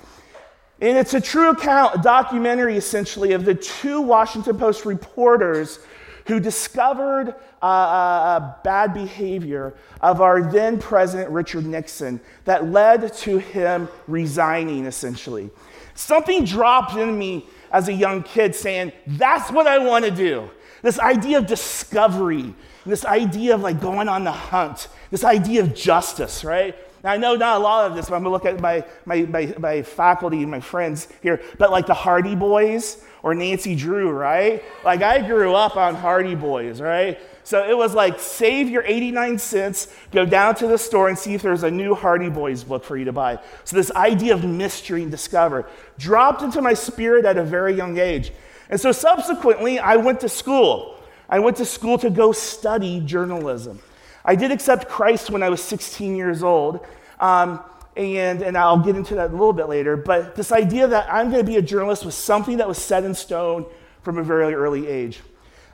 And 0.82 0.98
it's 0.98 1.14
a 1.14 1.22
true 1.22 1.52
account, 1.52 1.96
a 1.96 2.02
documentary 2.02 2.76
essentially, 2.76 3.34
of 3.34 3.46
the 3.46 3.54
two 3.54 4.02
Washington 4.02 4.58
Post 4.58 4.86
reporters 4.86 5.80
who 6.26 6.40
discovered 6.40 7.36
uh, 7.62 7.66
uh, 7.66 8.54
bad 8.64 8.94
behavior 8.94 9.76
of 10.02 10.22
our 10.22 10.52
then 10.52 10.80
president, 10.80 11.30
Richard 11.30 11.66
Nixon, 11.66 12.20
that 12.46 12.68
led 12.68 13.14
to 13.14 13.38
him 13.38 13.88
resigning 14.08 14.86
essentially. 14.86 15.52
Something 15.96 16.46
dropped 16.46 16.96
in 16.96 17.18
me 17.18 17.46
as 17.72 17.88
a 17.88 17.94
young 17.94 18.24
kid 18.24 18.56
saying, 18.56 18.92
That's 19.08 19.52
what 19.52 19.68
I 19.68 19.80
want 19.80 20.06
to 20.06 20.12
do. 20.12 20.50
This 20.82 21.00
idea 21.00 21.38
of 21.38 21.48
discovery, 21.48 22.54
this 22.86 23.06
idea 23.06 23.56
of 23.56 23.62
like 23.62 23.80
going 23.80 24.10
on 24.10 24.24
the 24.24 24.32
hunt, 24.32 24.88
this 25.12 25.24
idea 25.24 25.62
of 25.62 25.76
justice, 25.76 26.44
right? 26.44 26.76
Now, 27.04 27.12
I 27.12 27.18
know 27.18 27.36
not 27.36 27.58
a 27.58 27.64
lot 27.64 27.90
of 27.90 27.96
this, 27.96 28.10
but 28.10 28.16
I'm 28.16 28.24
going 28.24 28.40
to 28.40 28.50
look 28.50 28.54
at 28.54 28.62
my, 28.62 28.84
my, 29.06 29.22
my, 29.24 29.56
my 29.58 29.82
faculty 29.82 30.42
and 30.42 30.52
my 30.52 30.60
friends 30.60 31.08
here, 31.22 31.42
but 31.58 31.72
like 31.72 31.88
the 31.88 31.94
Hardy 31.94 32.36
Boys 32.36 33.04
or 33.24 33.36
Nancy 33.36 33.76
Drew, 33.76 34.10
right? 34.10 34.64
Like 34.84 35.02
I 35.02 35.26
grew 35.26 35.54
up 35.54 35.78
on 35.78 35.96
Hardy 35.96 36.36
Boys, 36.36 36.82
right? 36.82 37.20
So 37.44 37.68
it 37.68 37.76
was 37.76 37.94
like 37.94 38.20
save 38.20 38.70
your 38.70 38.84
89 38.86 39.40
cents, 39.40 39.94
go 40.12 40.26
down 40.26 40.56
to 40.56 40.68
the 40.68 40.78
store 40.78 41.10
and 41.10 41.18
see 41.18 41.34
if 41.34 41.42
there's 41.42 41.64
a 41.64 41.72
new 41.72 41.96
Hardy 41.96 42.30
Boys 42.30 42.64
book 42.64 42.84
for 42.84 42.98
you 42.98 43.06
to 43.06 43.12
buy. 43.12 43.40
So 43.64 43.76
this 43.76 43.92
idea 43.92 44.34
of 44.34 44.44
mystery 44.44 45.02
and 45.02 45.12
discover 45.12 45.66
dropped 45.98 46.42
into 46.42 46.62
my 46.62 46.74
spirit 46.74 47.26
at 47.26 47.38
a 47.38 47.44
very 47.44 47.74
young 47.74 47.98
age. 47.98 48.32
And 48.70 48.80
so 48.80 48.92
subsequently, 48.92 49.80
I 49.80 49.98
went 49.98 50.22
to 50.22 50.30
school. 50.30 50.98
I 51.30 51.40
went 51.40 51.58
to 51.58 51.66
school 51.66 51.98
to 52.00 52.10
go 52.10 52.32
study 52.32 53.02
journalism. 53.02 53.80
I 54.24 54.36
did 54.36 54.52
accept 54.52 54.88
Christ 54.88 55.30
when 55.30 55.44
I 55.44 55.50
was 55.50 55.62
16 55.64 56.16
years 56.16 56.44
old. 56.44 56.86
Um, 57.20 57.60
and, 57.96 58.42
and 58.42 58.58
I'll 58.58 58.80
get 58.80 58.96
into 58.96 59.16
that 59.16 59.30
a 59.30 59.34
little 59.34 59.54
bit 59.54 59.68
later. 59.68 59.98
But 59.98 60.36
this 60.36 60.52
idea 60.52 60.88
that 60.88 61.12
I'm 61.12 61.30
going 61.30 61.44
to 61.44 61.50
be 61.50 61.58
a 61.58 61.62
journalist 61.62 62.06
was 62.06 62.16
something 62.16 62.58
that 62.58 62.68
was 62.68 62.78
set 62.78 63.04
in 63.04 63.14
stone 63.14 63.66
from 64.02 64.18
a 64.18 64.24
very 64.24 64.54
early 64.54 64.88
age. 64.88 65.20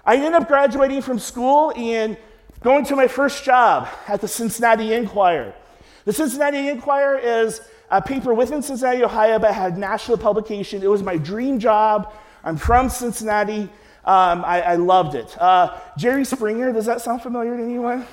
I 0.06 0.16
ended 0.16 0.34
up 0.34 0.48
graduating 0.48 1.02
from 1.02 1.20
school 1.20 1.74
and 1.76 2.18
going 2.62 2.86
to 2.86 2.96
my 2.96 3.08
first 3.08 3.44
job 3.44 3.88
at 4.08 4.22
the 4.22 4.28
Cincinnati 4.28 4.94
Enquirer. 4.94 5.54
The 6.06 6.14
Cincinnati 6.14 6.70
Enquirer 6.70 7.18
is 7.18 7.62
a 7.90 8.02
paper 8.02 8.34
within 8.34 8.62
Cincinnati, 8.62 9.04
Ohio, 9.04 9.40
but 9.40 9.54
had 9.54 9.78
national 9.78 10.18
publication. 10.18 10.82
It 10.82 10.90
was 10.90 11.04
my 11.04 11.18
dream 11.18 11.60
job. 11.60 12.14
I'm 12.44 12.58
from 12.58 12.90
Cincinnati. 12.90 13.70
Um, 14.06 14.46
I, 14.46 14.62
I, 14.62 14.76
loved 14.76 15.16
it. 15.16 15.36
Uh, 15.38 15.78
Jerry 15.98 16.24
Springer, 16.24 16.72
does 16.72 16.86
that 16.86 17.02
sound 17.02 17.22
familiar 17.22 17.58
to 17.58 17.64
anyone? 17.64 18.08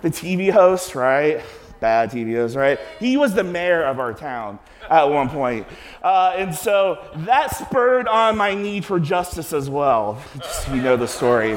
The 0.00 0.08
TV 0.08 0.50
host, 0.50 0.94
right? 0.94 1.42
Bad 1.80 2.10
TV 2.10 2.34
host, 2.34 2.56
right? 2.56 2.78
He 2.98 3.16
was 3.16 3.34
the 3.34 3.44
mayor 3.44 3.82
of 3.84 3.98
our 3.98 4.12
town 4.12 4.58
at 4.90 5.04
one 5.04 5.28
point. 5.28 5.66
Uh, 6.02 6.34
and 6.36 6.54
so 6.54 7.04
that 7.16 7.54
spurred 7.54 8.08
on 8.08 8.36
my 8.36 8.54
need 8.54 8.84
for 8.84 9.00
justice 9.00 9.52
as 9.52 9.68
well. 9.68 10.22
Just, 10.38 10.68
you 10.70 10.82
know 10.82 10.96
the 10.96 11.08
story. 11.08 11.54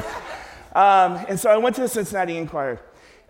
Um, 0.74 1.24
and 1.28 1.38
so 1.38 1.50
I 1.50 1.56
went 1.56 1.76
to 1.76 1.82
the 1.82 1.88
Cincinnati 1.88 2.36
Enquirer. 2.36 2.80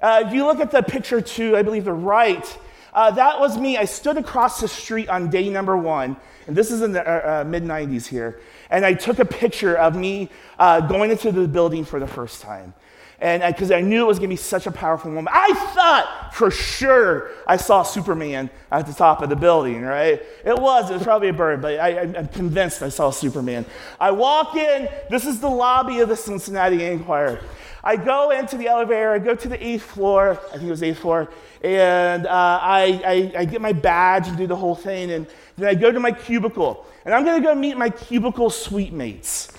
Uh, 0.00 0.22
if 0.26 0.32
you 0.32 0.44
look 0.44 0.60
at 0.60 0.70
the 0.70 0.82
picture 0.82 1.20
to, 1.20 1.56
I 1.56 1.62
believe, 1.62 1.84
the 1.84 1.92
right, 1.92 2.58
uh, 2.92 3.10
that 3.12 3.40
was 3.40 3.58
me. 3.58 3.76
I 3.76 3.84
stood 3.84 4.16
across 4.16 4.60
the 4.60 4.68
street 4.68 5.08
on 5.08 5.28
day 5.28 5.48
number 5.48 5.76
one, 5.76 6.16
and 6.46 6.56
this 6.56 6.70
is 6.70 6.82
in 6.82 6.92
the 6.92 7.06
uh, 7.06 7.40
uh 7.40 7.44
mid 7.44 7.64
90s 7.64 8.06
here, 8.06 8.40
and 8.70 8.84
I 8.84 8.94
took 8.94 9.18
a 9.18 9.24
picture 9.24 9.76
of 9.76 9.96
me 9.96 10.30
uh, 10.58 10.80
going 10.80 11.10
into 11.10 11.32
the 11.32 11.46
building 11.48 11.84
for 11.84 12.00
the 12.00 12.06
first 12.06 12.40
time 12.42 12.74
and 13.20 13.42
because 13.52 13.72
I 13.72 13.80
knew 13.80 14.04
it 14.04 14.06
was 14.06 14.18
going 14.18 14.30
to 14.30 14.32
be 14.32 14.36
such 14.36 14.66
a 14.66 14.70
powerful 14.70 15.10
moment. 15.10 15.36
I 15.36 15.52
thought 15.74 16.30
for 16.32 16.52
sure 16.52 17.30
I 17.48 17.56
saw 17.56 17.82
Superman 17.82 18.48
at 18.70 18.86
the 18.86 18.92
top 18.92 19.22
of 19.22 19.28
the 19.28 19.36
building, 19.36 19.82
right? 19.82 20.22
It 20.44 20.56
was, 20.56 20.88
it 20.90 20.94
was 20.94 21.02
probably 21.02 21.28
a 21.28 21.32
bird, 21.32 21.60
but 21.60 21.80
I, 21.80 21.90
am 21.90 22.28
convinced 22.28 22.80
I 22.80 22.90
saw 22.90 23.10
Superman. 23.10 23.66
I 23.98 24.12
walk 24.12 24.54
in, 24.54 24.88
this 25.10 25.26
is 25.26 25.40
the 25.40 25.48
lobby 25.48 25.98
of 25.98 26.08
the 26.08 26.16
Cincinnati 26.16 26.84
Enquirer. 26.84 27.40
I 27.82 27.96
go 27.96 28.30
into 28.30 28.56
the 28.56 28.68
elevator, 28.68 29.10
I 29.10 29.18
go 29.18 29.34
to 29.34 29.48
the 29.48 29.66
eighth 29.66 29.82
floor, 29.82 30.38
I 30.48 30.52
think 30.52 30.64
it 30.64 30.70
was 30.70 30.82
eighth 30.82 30.98
floor, 30.98 31.28
and 31.62 32.26
uh, 32.26 32.30
I, 32.62 33.32
I, 33.34 33.40
I 33.40 33.44
get 33.46 33.60
my 33.60 33.72
badge 33.72 34.28
and 34.28 34.36
do 34.36 34.46
the 34.46 34.56
whole 34.56 34.74
thing, 34.76 35.10
and 35.10 35.26
then 35.56 35.68
I 35.68 35.74
go 35.74 35.90
to 35.90 35.98
my 35.98 36.12
cubicle, 36.12 36.86
and 37.04 37.12
I'm 37.12 37.24
going 37.24 37.40
to 37.40 37.46
go 37.46 37.54
meet 37.54 37.76
my 37.76 37.90
cubicle 37.90 38.50
suite 38.50 38.92
mates. 38.92 39.50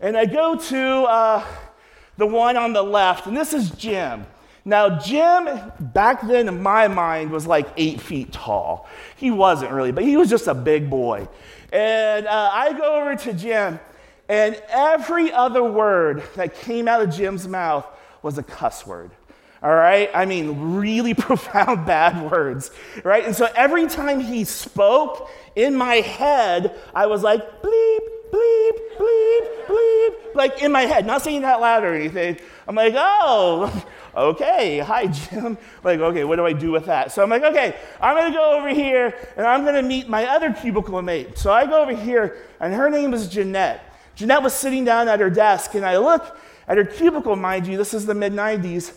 And 0.00 0.16
I 0.16 0.26
go 0.26 0.56
to, 0.56 1.02
uh, 1.02 1.44
the 2.18 2.26
one 2.26 2.56
on 2.56 2.74
the 2.74 2.82
left, 2.82 3.26
and 3.26 3.36
this 3.36 3.54
is 3.54 3.70
Jim. 3.70 4.26
Now, 4.64 4.98
Jim, 4.98 5.48
back 5.80 6.26
then 6.26 6.46
in 6.48 6.62
my 6.62 6.88
mind, 6.88 7.30
was 7.30 7.46
like 7.46 7.68
eight 7.78 8.02
feet 8.02 8.32
tall. 8.32 8.86
He 9.16 9.30
wasn't 9.30 9.72
really, 9.72 9.92
but 9.92 10.04
he 10.04 10.18
was 10.18 10.28
just 10.28 10.46
a 10.46 10.52
big 10.52 10.90
boy. 10.90 11.26
And 11.72 12.26
uh, 12.26 12.50
I 12.52 12.74
go 12.74 13.00
over 13.00 13.16
to 13.16 13.32
Jim, 13.32 13.80
and 14.28 14.60
every 14.68 15.32
other 15.32 15.64
word 15.64 16.22
that 16.34 16.54
came 16.56 16.88
out 16.88 17.00
of 17.00 17.14
Jim's 17.14 17.48
mouth 17.48 17.86
was 18.20 18.36
a 18.36 18.42
cuss 18.42 18.86
word. 18.86 19.12
All 19.62 19.74
right? 19.74 20.10
I 20.12 20.26
mean, 20.26 20.74
really 20.74 21.14
profound 21.14 21.86
bad 21.86 22.30
words, 22.30 22.70
right? 23.04 23.24
And 23.24 23.34
so 23.34 23.48
every 23.54 23.86
time 23.86 24.20
he 24.20 24.44
spoke, 24.44 25.30
in 25.56 25.74
my 25.74 25.96
head, 25.96 26.78
I 26.94 27.06
was 27.06 27.22
like, 27.22 27.62
bleep, 27.62 28.17
bleep, 28.30 28.98
bleep, 28.98 29.66
bleep, 29.66 30.34
like 30.34 30.62
in 30.62 30.72
my 30.72 30.82
head, 30.82 31.06
not 31.06 31.22
saying 31.22 31.42
that 31.42 31.60
loud 31.60 31.84
or 31.84 31.94
anything. 31.94 32.38
I'm 32.66 32.74
like, 32.74 32.94
oh, 32.96 33.84
okay, 34.16 34.78
hi, 34.78 35.06
Jim. 35.06 35.56
Like, 35.84 36.00
okay, 36.00 36.24
what 36.24 36.36
do 36.36 36.44
I 36.44 36.52
do 36.52 36.70
with 36.70 36.86
that? 36.86 37.12
So 37.12 37.22
I'm 37.22 37.30
like, 37.30 37.42
okay, 37.42 37.76
I'm 38.00 38.16
gonna 38.16 38.34
go 38.34 38.58
over 38.58 38.68
here 38.68 39.14
and 39.36 39.46
I'm 39.46 39.64
gonna 39.64 39.82
meet 39.82 40.08
my 40.08 40.26
other 40.26 40.52
cubicle 40.52 41.00
mate. 41.00 41.38
So 41.38 41.52
I 41.52 41.66
go 41.66 41.82
over 41.82 41.94
here, 41.94 42.36
and 42.60 42.74
her 42.74 42.90
name 42.90 43.14
is 43.14 43.28
Jeanette. 43.28 43.84
Jeanette 44.14 44.42
was 44.42 44.52
sitting 44.52 44.84
down 44.84 45.08
at 45.08 45.20
her 45.20 45.30
desk, 45.30 45.74
and 45.74 45.86
I 45.86 45.98
look 45.98 46.36
at 46.66 46.76
her 46.76 46.84
cubicle, 46.84 47.36
mind 47.36 47.66
you, 47.66 47.76
this 47.76 47.94
is 47.94 48.06
the 48.06 48.14
mid 48.14 48.32
90s. 48.32 48.92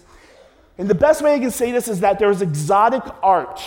And 0.77 0.89
the 0.89 0.95
best 0.95 1.21
way 1.21 1.35
I 1.35 1.39
can 1.39 1.51
say 1.51 1.71
this 1.71 1.87
is 1.87 1.99
that 1.99 2.17
there 2.17 2.27
was 2.27 2.41
exotic 2.41 3.03
art 3.21 3.61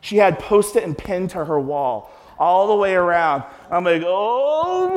she 0.00 0.18
had 0.18 0.38
posted 0.38 0.82
and 0.82 0.96
pinned 0.96 1.30
to 1.30 1.44
her 1.44 1.58
wall 1.58 2.10
all 2.38 2.68
the 2.68 2.76
way 2.76 2.94
around. 2.94 3.42
I'm 3.70 3.84
like, 3.84 4.02
oh, 4.04 4.88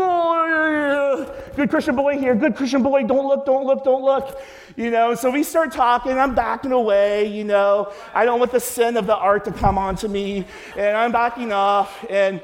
boy, 1.25 1.33
good 1.55 1.69
Christian 1.69 1.95
boy 1.95 2.17
here, 2.17 2.35
good 2.35 2.55
Christian 2.55 2.83
boy, 2.83 3.03
don't 3.03 3.27
look, 3.27 3.45
don't 3.45 3.65
look, 3.65 3.83
don't 3.83 4.03
look. 4.03 4.41
You 4.77 4.91
know, 4.91 5.15
so 5.15 5.29
we 5.29 5.43
start 5.43 5.71
talking, 5.71 6.17
I'm 6.17 6.33
backing 6.33 6.71
away, 6.71 7.27
you 7.27 7.43
know. 7.43 7.91
I 8.13 8.25
don't 8.25 8.39
want 8.39 8.51
the 8.51 8.59
sin 8.59 8.95
of 8.95 9.05
the 9.05 9.15
art 9.15 9.45
to 9.45 9.51
come 9.51 9.77
onto 9.77 10.07
me, 10.07 10.45
and 10.77 10.95
I'm 10.95 11.11
backing 11.11 11.51
off, 11.51 12.05
and 12.09 12.41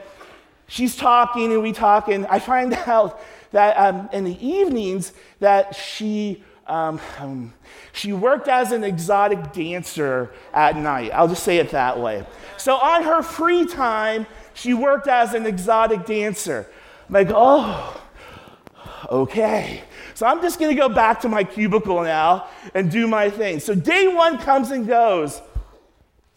she's 0.67 0.95
talking, 0.95 1.53
and 1.53 1.61
we 1.61 1.71
talk, 1.71 2.09
and 2.09 2.25
I 2.27 2.39
find 2.39 2.73
out 2.87 3.21
that 3.51 3.77
um, 3.77 4.09
in 4.11 4.25
the 4.25 4.45
evenings 4.45 5.13
that 5.39 5.75
she 5.75 6.43
um, 6.67 6.99
um, 7.19 7.53
she 7.93 8.11
worked 8.11 8.49
as 8.49 8.73
an 8.73 8.83
exotic 8.83 9.53
dancer 9.53 10.31
at 10.53 10.75
night. 10.75 11.11
I'll 11.13 11.29
just 11.29 11.43
say 11.43 11.59
it 11.59 11.69
that 11.69 11.97
way. 11.97 12.25
So 12.57 12.75
on 12.75 13.03
her 13.03 13.21
free 13.21 13.65
time, 13.65 14.27
she 14.57 14.73
worked 14.73 15.07
as 15.07 15.33
an 15.33 15.45
exotic 15.45 16.05
dancer. 16.05 16.67
I'm 17.07 17.13
like, 17.13 17.29
oh, 17.31 18.01
okay. 19.09 19.83
So 20.13 20.25
I'm 20.25 20.41
just 20.41 20.59
going 20.59 20.75
to 20.75 20.81
go 20.81 20.89
back 20.89 21.21
to 21.21 21.29
my 21.29 21.43
cubicle 21.43 22.03
now 22.03 22.47
and 22.73 22.91
do 22.91 23.07
my 23.07 23.29
thing. 23.29 23.59
So 23.59 23.75
day 23.75 24.07
one 24.07 24.37
comes 24.39 24.71
and 24.71 24.87
goes. 24.87 25.41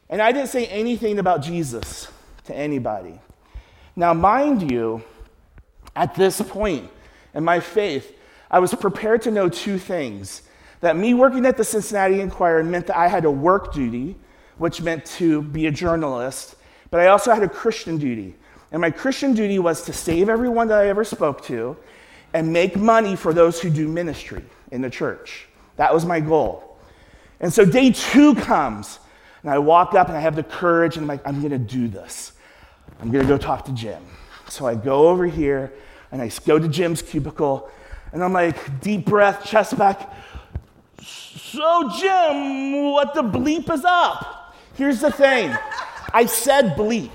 And 0.09 0.21
I 0.21 0.33
didn't 0.33 0.49
say 0.49 0.67
anything 0.67 1.19
about 1.19 1.41
Jesus 1.41 2.09
to 2.45 2.55
anybody. 2.55 3.19
Now, 3.97 4.13
mind 4.13 4.71
you, 4.71 5.03
At 5.97 6.15
this 6.15 6.41
point 6.41 6.91
in 7.35 7.45
my 7.45 7.61
faith, 7.61 8.17
I 8.51 8.59
was 8.59 8.75
prepared 8.75 9.23
to 9.23 9.31
know 9.31 9.49
two 9.49 9.79
things 9.79 10.43
that 10.81 10.97
me 10.97 11.15
working 11.15 11.47
at 11.47 11.57
the 11.57 11.65
Cincinnati 11.65 12.21
Enquirer 12.21 12.65
meant 12.65 12.87
that 12.87 12.97
I 12.97 13.09
had 13.09 13.25
a 13.25 13.31
work 13.31 13.73
duty, 13.73 14.17
which 14.59 14.81
meant 14.81 15.05
to 15.19 15.43
be 15.43 15.67
a 15.67 15.71
journalist, 15.71 16.57
but 16.91 17.01
I 17.01 17.09
also 17.09 17.33
had 17.33 17.43
a 17.43 17.49
Christian 17.49 17.99
duty. 17.99 18.35
And 18.73 18.81
my 18.81 18.91
Christian 18.91 19.35
duty 19.35 19.59
was 19.59 19.83
to 19.85 19.93
save 19.93 20.29
everyone 20.29 20.69
that 20.69 20.79
I 20.79 20.89
ever 20.89 21.05
spoke 21.05 21.43
to 21.47 21.77
and 22.33 22.53
make 22.53 22.77
money 22.77 23.17
for 23.17 23.33
those 23.33 23.61
who 23.61 23.71
do 23.71 23.89
ministry 23.89 24.45
in 24.71 24.81
the 24.81 24.91
church. 24.91 25.49
That 25.77 25.93
was 25.93 26.05
my 26.05 26.21
goal. 26.21 26.79
And 27.41 27.53
so 27.53 27.65
day 27.65 27.91
two 27.91 28.35
comes, 28.35 28.99
and 29.43 29.51
I 29.51 29.59
walk 29.59 29.95
up 29.95 30.09
and 30.09 30.17
I 30.17 30.21
have 30.21 30.37
the 30.37 30.43
courage, 30.43 30.97
and 30.97 31.05
I'm 31.05 31.09
like, 31.09 31.27
I'm 31.27 31.43
gonna 31.43 31.59
do 31.59 31.89
this. 31.89 32.33
I'm 33.01 33.11
gonna 33.11 33.27
go 33.27 33.39
talk 33.39 33.65
to 33.65 33.73
Jim. 33.73 34.03
So 34.49 34.67
I 34.67 34.75
go 34.75 35.09
over 35.09 35.27
here 35.27 35.73
and 36.13 36.21
I 36.21 36.31
go 36.45 36.59
to 36.59 36.69
Jim's 36.69 37.03
cubicle, 37.03 37.71
and 38.13 38.23
I'm 38.23 38.33
like, 38.33 38.81
deep 38.81 39.07
breath, 39.07 39.45
chest 39.45 39.79
back. 39.79 40.13
So, 41.01 41.91
Jim, 41.99 42.91
what 42.91 43.15
the 43.15 43.23
bleep 43.23 43.73
is 43.73 43.85
up? 43.85 44.55
Here's 44.75 45.01
the 45.01 45.11
thing 45.11 45.57
I 46.13 46.27
said 46.27 46.77
bleep. 46.77 47.11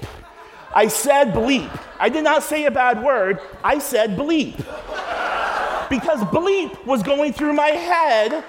I 0.73 0.87
said 0.87 1.33
bleep. 1.33 1.71
I 1.99 2.09
did 2.09 2.23
not 2.23 2.43
say 2.43 2.65
a 2.65 2.71
bad 2.71 3.03
word, 3.03 3.39
I 3.63 3.79
said 3.79 4.17
bleep. 4.17 4.57
Because 5.89 6.19
bleep 6.25 6.85
was 6.85 7.03
going 7.03 7.33
through 7.33 7.53
my 7.53 7.69
head 7.69 8.43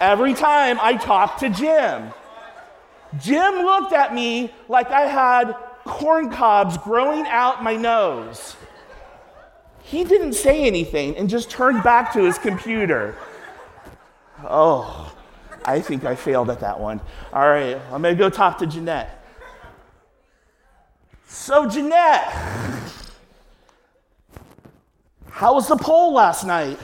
every 0.00 0.34
time 0.34 0.78
I 0.80 0.96
talked 0.96 1.40
to 1.40 1.50
Jim. 1.50 2.12
Jim 3.18 3.54
looked 3.64 3.92
at 3.92 4.14
me 4.14 4.52
like 4.68 4.90
I 4.90 5.02
had 5.02 5.56
corn 5.84 6.30
cobs 6.30 6.76
growing 6.78 7.26
out 7.26 7.62
my 7.62 7.76
nose. 7.76 8.56
He 9.82 10.04
didn't 10.04 10.34
say 10.34 10.64
anything 10.64 11.16
and 11.16 11.30
just 11.30 11.48
turned 11.48 11.82
back 11.82 12.12
to 12.12 12.22
his 12.22 12.38
computer. 12.38 13.16
Oh, 14.44 15.14
I 15.64 15.80
think 15.80 16.04
I 16.04 16.14
failed 16.14 16.50
at 16.50 16.60
that 16.60 16.78
one. 16.78 17.00
All 17.32 17.48
right, 17.48 17.76
I'm 17.90 18.02
gonna 18.02 18.14
go 18.14 18.28
talk 18.28 18.58
to 18.58 18.66
Jeanette. 18.66 19.17
So, 21.30 21.68
Jeanette, 21.68 22.32
how 25.28 25.52
was 25.54 25.68
the 25.68 25.76
pole 25.76 26.14
last 26.14 26.44
night? 26.46 26.78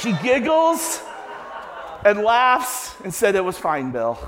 she 0.00 0.12
giggles 0.20 1.00
and 2.04 2.22
laughs 2.22 3.00
and 3.04 3.14
said 3.14 3.36
it 3.36 3.44
was 3.44 3.56
fine, 3.56 3.92
Bill. 3.92 4.18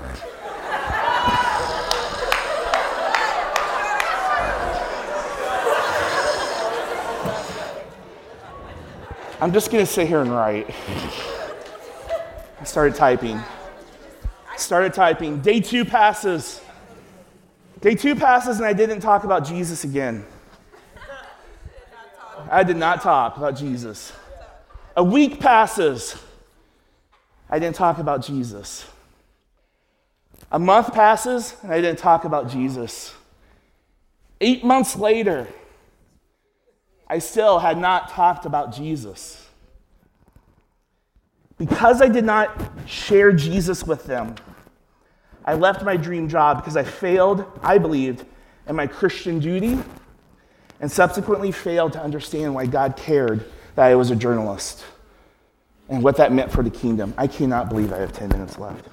I'm 9.41 9.51
just 9.51 9.69
gonna 9.69 9.85
sit 9.85 10.07
here 10.07 10.21
and 10.21 10.31
write. 10.31 10.73
I 12.61 12.63
started 12.63 12.95
typing. 12.95 13.41
Started 14.57 14.93
typing. 14.93 15.41
Day 15.41 15.59
two 15.59 15.85
passes. 15.85 16.61
Day 17.81 17.95
two 17.95 18.15
passes, 18.15 18.57
and 18.57 18.65
I 18.65 18.73
didn't 18.73 19.01
talk 19.01 19.23
about 19.23 19.45
Jesus 19.45 19.83
again. 19.83 20.25
I 22.49 22.63
did 22.63 22.77
not 22.77 23.01
talk 23.01 23.37
about 23.37 23.55
Jesus. 23.55 24.13
A 24.95 25.03
week 25.03 25.39
passes. 25.39 26.15
I 27.49 27.59
didn't 27.59 27.75
talk 27.75 27.97
about 27.97 28.23
Jesus. 28.23 28.85
A 30.51 30.59
month 30.59 30.93
passes, 30.93 31.55
and 31.63 31.71
I 31.71 31.81
didn't 31.81 31.99
talk 31.99 32.23
about 32.23 32.49
Jesus. 32.49 33.13
Eight 34.41 34.63
months 34.63 34.95
later, 34.95 35.47
I 37.07 37.19
still 37.19 37.59
had 37.59 37.77
not 37.77 38.09
talked 38.09 38.45
about 38.45 38.73
Jesus. 38.73 39.44
Because 41.57 42.01
I 42.01 42.09
did 42.09 42.25
not 42.25 42.61
share 42.85 43.31
Jesus 43.31 43.85
with 43.85 44.05
them, 44.05 44.35
I 45.45 45.53
left 45.53 45.83
my 45.83 45.95
dream 45.95 46.27
job 46.27 46.57
because 46.57 46.75
I 46.75 46.83
failed, 46.83 47.45
I 47.61 47.77
believed, 47.77 48.25
in 48.67 48.75
my 48.75 48.87
Christian 48.87 49.39
duty 49.39 49.77
and 50.79 50.91
subsequently 50.91 51.51
failed 51.51 51.93
to 51.93 52.01
understand 52.01 52.53
why 52.53 52.65
God 52.65 52.97
cared 52.97 53.45
that 53.75 53.85
I 53.85 53.95
was 53.95 54.11
a 54.11 54.15
journalist 54.15 54.83
and 55.87 56.03
what 56.03 56.17
that 56.17 56.33
meant 56.33 56.51
for 56.51 56.63
the 56.63 56.69
kingdom. 56.69 57.13
I 57.17 57.27
cannot 57.27 57.69
believe 57.69 57.93
I 57.93 57.97
have 57.97 58.11
10 58.11 58.29
minutes 58.29 58.57
left. 58.57 58.87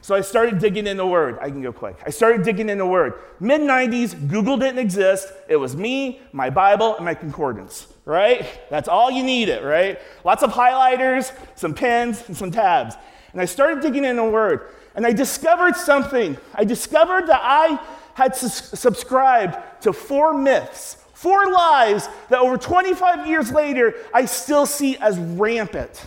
So 0.00 0.14
I 0.14 0.20
started 0.20 0.58
digging 0.58 0.86
in 0.86 0.96
the 0.96 1.06
Word. 1.06 1.38
I 1.40 1.50
can 1.50 1.60
go 1.60 1.72
quick. 1.72 1.96
I 2.06 2.10
started 2.10 2.42
digging 2.42 2.68
in 2.68 2.78
the 2.78 2.86
Word. 2.86 3.14
Mid 3.40 3.60
90s, 3.60 4.28
Google 4.28 4.56
didn't 4.56 4.78
exist. 4.78 5.32
It 5.48 5.56
was 5.56 5.76
me, 5.76 6.20
my 6.32 6.50
Bible, 6.50 6.96
and 6.96 7.04
my 7.04 7.14
concordance, 7.14 7.86
right? 8.04 8.46
That's 8.70 8.88
all 8.88 9.10
you 9.10 9.22
needed, 9.22 9.62
right? 9.64 9.98
Lots 10.24 10.42
of 10.42 10.52
highlighters, 10.52 11.32
some 11.56 11.74
pens, 11.74 12.24
and 12.28 12.36
some 12.36 12.50
tabs. 12.50 12.94
And 13.32 13.40
I 13.40 13.44
started 13.44 13.82
digging 13.82 14.04
in 14.04 14.16
the 14.16 14.24
Word. 14.24 14.70
And 14.94 15.06
I 15.06 15.12
discovered 15.12 15.76
something. 15.76 16.36
I 16.54 16.64
discovered 16.64 17.26
that 17.28 17.40
I 17.42 17.78
had 18.14 18.34
subscribed 18.34 19.82
to 19.82 19.92
four 19.92 20.34
myths, 20.34 20.96
four 21.14 21.52
lies 21.52 22.08
that 22.30 22.40
over 22.40 22.56
25 22.56 23.28
years 23.28 23.52
later 23.52 23.94
I 24.12 24.24
still 24.24 24.66
see 24.66 24.96
as 24.96 25.16
rampant, 25.18 26.04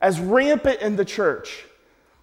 as 0.00 0.20
rampant 0.20 0.80
in 0.80 0.94
the 0.94 1.04
church. 1.04 1.64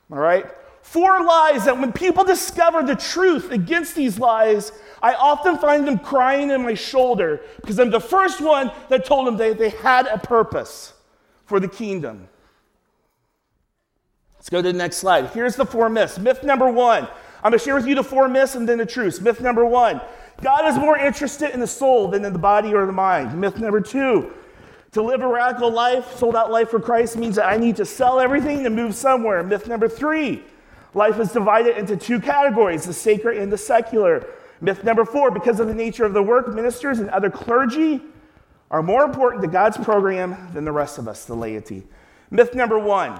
All 0.09 0.17
right? 0.17 0.45
Four 0.87 1.21
lies 1.21 1.65
that 1.65 1.77
when 1.77 1.91
people 1.91 2.23
discover 2.23 2.81
the 2.81 2.95
truth 2.95 3.51
against 3.51 3.93
these 3.93 4.17
lies, 4.19 4.71
I 5.03 5.15
often 5.15 5.57
find 5.57 5.85
them 5.85 5.99
crying 5.99 6.49
in 6.49 6.61
my 6.61 6.75
shoulder 6.75 7.41
because 7.57 7.77
I'm 7.77 7.89
the 7.89 7.99
first 7.99 8.39
one 8.39 8.71
that 8.87 9.03
told 9.03 9.27
them 9.27 9.35
they, 9.35 9.53
they 9.53 9.71
had 9.71 10.07
a 10.07 10.17
purpose 10.17 10.93
for 11.43 11.59
the 11.59 11.67
kingdom. 11.67 12.29
Let's 14.35 14.47
go 14.47 14.61
to 14.61 14.71
the 14.71 14.77
next 14.77 14.95
slide. 14.95 15.27
Here's 15.31 15.57
the 15.57 15.65
four 15.65 15.89
myths. 15.89 16.17
Myth 16.17 16.41
number 16.41 16.71
one. 16.71 17.03
I'm 17.43 17.51
going 17.51 17.59
to 17.59 17.65
share 17.65 17.75
with 17.75 17.85
you 17.85 17.95
the 17.95 18.03
four 18.03 18.29
myths 18.29 18.55
and 18.55 18.67
then 18.67 18.77
the 18.77 18.85
truths. 18.85 19.19
Myth 19.19 19.41
number 19.41 19.65
one 19.65 19.99
God 20.41 20.69
is 20.69 20.77
more 20.77 20.97
interested 20.97 21.53
in 21.53 21.59
the 21.59 21.67
soul 21.67 22.07
than 22.07 22.23
in 22.23 22.31
the 22.31 22.39
body 22.39 22.73
or 22.73 22.85
the 22.85 22.93
mind. 22.93 23.37
Myth 23.37 23.59
number 23.59 23.81
two 23.81 24.31
to 24.93 25.01
live 25.01 25.19
a 25.19 25.27
radical 25.27 25.69
life, 25.69 26.15
sold 26.15 26.37
out 26.37 26.49
life 26.49 26.69
for 26.69 26.79
Christ, 26.79 27.17
means 27.17 27.35
that 27.35 27.45
I 27.45 27.57
need 27.57 27.75
to 27.75 27.85
sell 27.85 28.21
everything 28.21 28.65
and 28.65 28.73
move 28.73 28.95
somewhere. 28.95 29.43
Myth 29.43 29.67
number 29.67 29.89
three 29.89 30.43
Life 30.93 31.19
is 31.19 31.31
divided 31.31 31.77
into 31.77 31.97
two 31.97 32.19
categories 32.19 32.85
the 32.85 32.93
sacred 32.93 33.37
and 33.37 33.51
the 33.51 33.57
secular. 33.57 34.27
Myth 34.61 34.83
number 34.83 35.05
four 35.05 35.31
because 35.31 35.59
of 35.59 35.67
the 35.67 35.73
nature 35.73 36.05
of 36.05 36.13
the 36.13 36.23
work, 36.23 36.53
ministers 36.53 36.99
and 36.99 37.09
other 37.09 37.29
clergy 37.29 38.01
are 38.71 38.81
more 38.81 39.03
important 39.03 39.41
to 39.43 39.47
God's 39.47 39.77
program 39.77 40.51
than 40.53 40.65
the 40.65 40.71
rest 40.71 40.97
of 40.97 41.07
us, 41.07 41.25
the 41.25 41.35
laity. 41.35 41.83
Myth 42.31 42.53
number 42.53 42.79
one 42.79 43.19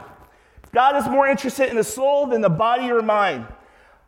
God 0.73 0.97
is 0.97 1.07
more 1.07 1.27
interested 1.27 1.69
in 1.69 1.75
the 1.75 1.83
soul 1.83 2.27
than 2.27 2.41
the 2.41 2.49
body 2.49 2.91
or 2.91 3.01
mind. 3.01 3.47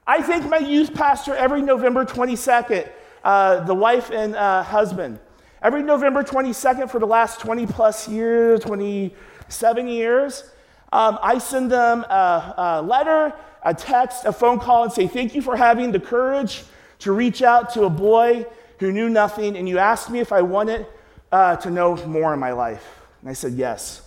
I 0.06 0.22
thank 0.22 0.50
my 0.50 0.58
youth 0.58 0.94
pastor 0.94 1.36
every 1.36 1.62
November 1.62 2.04
22nd, 2.04 2.90
uh, 3.24 3.64
the 3.66 3.76
wife 3.76 4.10
and 4.10 4.36
uh, 4.36 4.64
husband. 4.64 5.20
Every 5.62 5.84
November 5.84 6.24
22nd 6.24 6.90
for 6.90 7.00
the 7.00 7.06
last 7.06 7.40
20 7.42 7.68
plus 7.68 8.08
years, 8.08 8.62
27 8.62 9.88
years, 9.88 10.50
um, 10.92 11.20
I 11.22 11.38
send 11.38 11.72
them 11.72 12.04
a, 12.04 12.54
a 12.58 12.82
letter 12.82 13.34
a 13.64 13.74
text, 13.74 14.26
a 14.26 14.32
phone 14.32 14.60
call, 14.60 14.84
and 14.84 14.92
say, 14.92 15.08
Thank 15.08 15.36
you 15.36 15.42
for 15.42 15.56
having 15.56 15.92
the 15.92 16.00
courage 16.00 16.64
to 17.00 17.12
reach 17.12 17.42
out 17.42 17.74
to 17.74 17.84
a 17.84 17.90
boy 17.90 18.46
who 18.80 18.92
knew 18.92 19.10
nothing, 19.10 19.58
and 19.58 19.68
you 19.68 19.78
asked 19.78 20.10
me 20.10 20.20
if 20.20 20.32
I 20.32 20.42
wanted 20.42 20.86
uh, 21.32 21.56
to 21.58 21.70
know 21.70 21.96
more 22.06 22.34
in 22.34 22.40
my 22.40 22.52
life. 22.52 22.86
And 23.22 23.30
I 23.30 23.34
said, 23.34 23.54
Yes. 23.54 24.04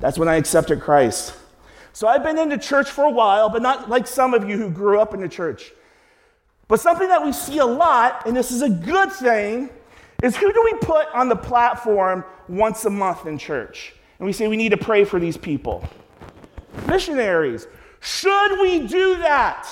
That's 0.00 0.18
when 0.18 0.28
I 0.28 0.36
accepted 0.36 0.80
Christ. 0.80 1.34
So 1.92 2.08
I've 2.08 2.22
been 2.22 2.38
in 2.38 2.48
the 2.48 2.58
church 2.58 2.90
for 2.90 3.04
a 3.04 3.10
while, 3.10 3.50
but 3.50 3.62
not 3.62 3.90
like 3.90 4.06
some 4.06 4.32
of 4.32 4.48
you 4.48 4.56
who 4.56 4.70
grew 4.70 4.98
up 4.98 5.12
in 5.12 5.20
the 5.20 5.28
church. 5.28 5.72
But 6.68 6.80
something 6.80 7.08
that 7.08 7.22
we 7.22 7.32
see 7.32 7.58
a 7.58 7.66
lot, 7.66 8.26
and 8.26 8.34
this 8.34 8.50
is 8.50 8.62
a 8.62 8.70
good 8.70 9.12
thing, 9.12 9.70
is 10.22 10.36
who 10.36 10.52
do 10.52 10.62
we 10.64 10.74
put 10.74 11.08
on 11.12 11.28
the 11.28 11.36
platform 11.36 12.24
once 12.48 12.84
a 12.84 12.90
month 12.90 13.26
in 13.26 13.36
church? 13.36 13.94
And 14.18 14.26
we 14.26 14.32
say 14.32 14.48
we 14.48 14.56
need 14.56 14.70
to 14.70 14.76
pray 14.76 15.04
for 15.04 15.18
these 15.18 15.36
people. 15.36 15.86
Missionaries. 16.86 17.66
Should 18.00 18.60
we 18.60 18.86
do 18.86 19.18
that? 19.18 19.68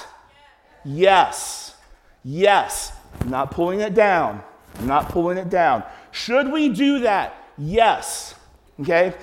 Yes. 0.84 1.74
Yes. 2.22 2.92
I'm 3.20 3.30
not 3.30 3.50
pulling 3.50 3.80
it 3.80 3.94
down. 3.94 4.42
I'm 4.78 4.86
not 4.86 5.08
pulling 5.08 5.38
it 5.38 5.50
down. 5.50 5.82
Should 6.12 6.52
we 6.52 6.68
do 6.68 7.00
that? 7.00 7.34
Yes. 7.56 8.34
Okay? 8.80 9.14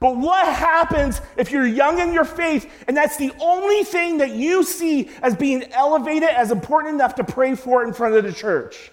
But 0.00 0.16
what 0.16 0.46
happens 0.52 1.20
if 1.36 1.52
you're 1.52 1.66
young 1.66 2.00
in 2.00 2.12
your 2.12 2.24
faith 2.24 2.68
and 2.88 2.96
that's 2.96 3.16
the 3.18 3.32
only 3.40 3.84
thing 3.84 4.18
that 4.18 4.30
you 4.30 4.64
see 4.64 5.10
as 5.22 5.36
being 5.36 5.64
elevated 5.72 6.30
as 6.30 6.50
important 6.50 6.94
enough 6.94 7.14
to 7.16 7.24
pray 7.24 7.54
for 7.54 7.84
in 7.84 7.92
front 7.92 8.14
of 8.14 8.24
the 8.24 8.32
church? 8.32 8.90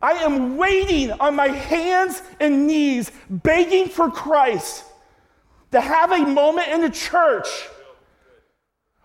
I 0.00 0.12
am 0.14 0.56
waiting 0.56 1.12
on 1.12 1.36
my 1.36 1.48
hands 1.48 2.22
and 2.40 2.66
knees, 2.66 3.12
begging 3.30 3.88
for 3.88 4.10
Christ 4.10 4.84
to 5.70 5.80
have 5.80 6.12
a 6.12 6.26
moment 6.26 6.68
in 6.68 6.80
the 6.80 6.90
church 6.90 7.68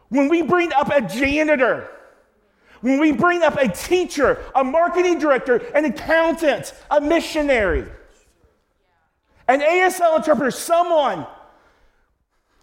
when 0.10 0.30
we 0.30 0.42
bring 0.42 0.72
up 0.74 0.90
a 0.90 1.02
janitor, 1.02 1.90
when 2.82 3.00
we 3.00 3.12
bring 3.12 3.44
up 3.44 3.58
a 3.58 3.68
teacher, 3.68 4.44
a 4.56 4.64
marketing 4.64 5.20
director, 5.20 5.58
an 5.74 5.86
accountant, 5.86 6.74
a 6.92 7.02
missionary, 7.02 7.86
an 9.48 9.62
ASL 9.62 10.18
interpreter, 10.18 10.52
someone, 10.52 11.26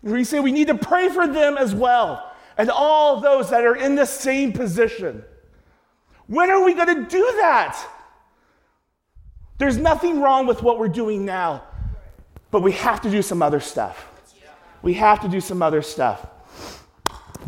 we 0.02 0.24
say 0.24 0.40
we 0.40 0.52
need 0.52 0.68
to 0.68 0.74
pray 0.74 1.08
for 1.08 1.26
them 1.26 1.56
as 1.56 1.74
well, 1.74 2.32
and 2.56 2.70
all 2.70 3.20
those 3.20 3.50
that 3.50 3.64
are 3.64 3.74
in 3.74 3.94
the 3.94 4.06
same 4.06 4.52
position. 4.52 5.24
When 6.26 6.50
are 6.50 6.62
we 6.62 6.74
going 6.74 6.94
to 6.94 7.04
do 7.08 7.22
that? 7.36 7.90
There's 9.58 9.76
nothing 9.76 10.20
wrong 10.20 10.46
with 10.46 10.62
what 10.62 10.78
we're 10.78 10.88
doing 10.88 11.24
now, 11.24 11.64
but 12.50 12.62
we 12.62 12.72
have 12.72 13.00
to 13.02 13.10
do 13.10 13.22
some 13.22 13.42
other 13.42 13.60
stuff. 13.60 14.10
We 14.82 14.94
have 14.94 15.20
to 15.20 15.28
do 15.28 15.40
some 15.40 15.62
other 15.62 15.80
stuff. 15.82 16.26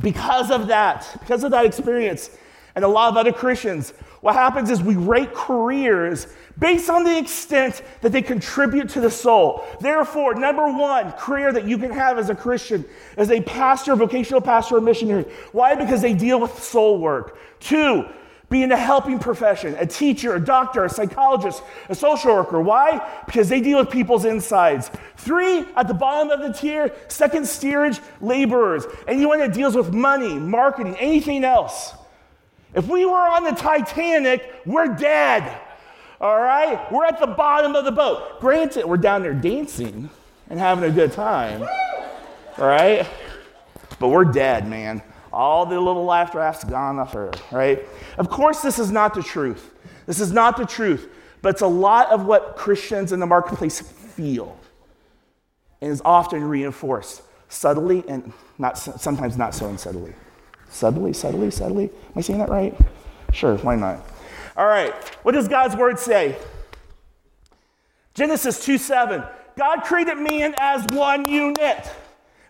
Because 0.03 0.51
of 0.51 0.69
that, 0.69 1.09
because 1.21 1.45
of 1.45 1.51
that 1.53 1.65
experience, 1.65 2.31
and 2.75 2.85
a 2.85 2.89
lot 2.89 3.09
of 3.09 3.17
other 3.17 3.33
Christians, 3.33 3.93
what 4.21 4.35
happens 4.35 4.71
is 4.71 4.83
we 4.83 4.97
rate 4.97 5.33
careers 5.33 6.27
based 6.59 6.91
on 6.91 7.05
the 7.05 7.19
extent 7.19 7.83
that 8.03 8.13
they 8.13 8.23
contribute 8.23 8.91
to 8.91 9.01
the 9.01 9.11
soul. 9.11 9.65
Therefore, 9.81 10.35
number 10.35 10.67
one 10.67 11.13
career 11.13 11.53
that 11.53 11.67
you 11.67 11.79
can 11.79 11.91
have 11.91 12.19
as 12.19 12.29
a 12.29 12.35
Christian 12.35 12.85
is 13.17 13.31
a 13.31 13.41
pastor, 13.41 13.97
vocational 13.97 14.41
pastor, 14.43 14.77
or 14.77 14.81
missionary. 14.81 15.25
Why? 15.53 15.75
Because 15.75 16.03
they 16.03 16.13
deal 16.13 16.39
with 16.39 16.63
soul 16.63 16.99
work. 16.99 17.39
Two, 17.61 18.07
be 18.49 18.63
in 18.63 18.71
a 18.71 18.77
helping 18.77 19.19
profession, 19.19 19.75
a 19.79 19.87
teacher, 19.87 20.35
a 20.37 20.41
doctor, 20.41 20.85
a 20.85 20.89
psychologist, 20.89 21.63
a 21.89 21.95
social 21.95 22.33
worker. 22.35 22.61
Why? 22.61 23.23
Because 23.27 23.49
they 23.49 23.61
deal 23.61 23.79
with 23.79 23.91
people's 23.91 24.25
insides. 24.25 24.91
Three, 25.17 25.65
at 25.75 25.89
the 25.89 25.95
bottom 25.95 26.31
of 26.31 26.41
the 26.41 26.57
tier, 26.57 26.95
second 27.09 27.47
steerage 27.47 28.01
laborers, 28.21 28.85
anyone 29.09 29.41
that 29.41 29.53
deals 29.53 29.75
with 29.75 29.93
money, 29.93 30.35
marketing, 30.35 30.97
anything 30.97 31.43
else. 31.43 31.95
If 32.73 32.87
we 32.87 33.05
were 33.05 33.17
on 33.17 33.43
the 33.43 33.53
Titanic, 33.53 34.55
we're 34.65 34.95
dead. 34.95 35.61
All 36.21 36.41
right? 36.41 36.91
We're 36.93 37.07
at 37.07 37.19
the 37.19 37.27
bottom 37.27 37.75
of 37.75 37.85
the 37.85 37.93
boat. 37.93 38.41
Granted, 38.41 38.87
we're 38.87 38.97
down 38.97 39.23
there 39.23 39.35
dancing 39.35 40.09
and 40.49 40.59
having 40.59 40.85
a 40.85 40.93
good 40.93 41.11
time. 41.11 41.63
All 41.63 42.67
right? 42.67 43.09
But 43.99 44.09
we're 44.09 44.25
dead, 44.25 44.69
man. 44.69 45.03
All 45.37 45.66
the 45.66 45.79
little 45.79 46.07
life 46.07 46.35
rafts 46.35 46.64
gone 46.64 46.99
off 46.99 47.12
her, 47.12 47.31
right? 47.53 47.85
Of 48.16 48.31
course, 48.31 48.62
this 48.62 48.79
is 48.79 48.90
not 48.90 49.12
the 49.12 49.22
truth. 49.22 49.70
This 50.07 50.18
is 50.18 50.33
not 50.33 50.57
the 50.57 50.64
truth, 50.64 51.11
but 51.42 51.51
it's 51.51 51.61
a 51.61 51.66
lot 51.66 52.09
of 52.09 52.25
what 52.25 52.57
Christians 52.57 53.12
in 53.12 53.20
the 53.20 53.27
marketplace 53.27 53.79
feel 53.79 54.59
and 55.83 55.92
is 55.92 56.01
often 56.07 56.42
reinforced 56.42 57.20
subtly 57.51 58.03
and 58.09 58.33
not 58.57 58.79
sometimes 58.79 59.37
not 59.37 59.55
so 59.55 59.68
unsubtly. 59.68 60.14
Subtly, 60.70 61.12
subtly, 61.12 61.51
subtly. 61.51 61.85
Am 61.85 62.12
I 62.16 62.22
saying 62.22 62.38
that 62.38 62.49
right? 62.49 62.75
Sure, 63.31 63.59
why 63.59 63.77
not? 63.77 64.07
All 64.57 64.66
right, 64.66 64.94
what 65.22 65.33
does 65.33 65.49
God's 65.49 65.77
word 65.77 65.99
say? 65.99 66.35
Genesis 68.14 68.64
2 68.64 68.79
7. 68.79 69.22
God 69.59 69.83
created 69.83 70.16
man 70.16 70.55
as 70.57 70.83
one 70.92 71.31
unit. 71.31 71.90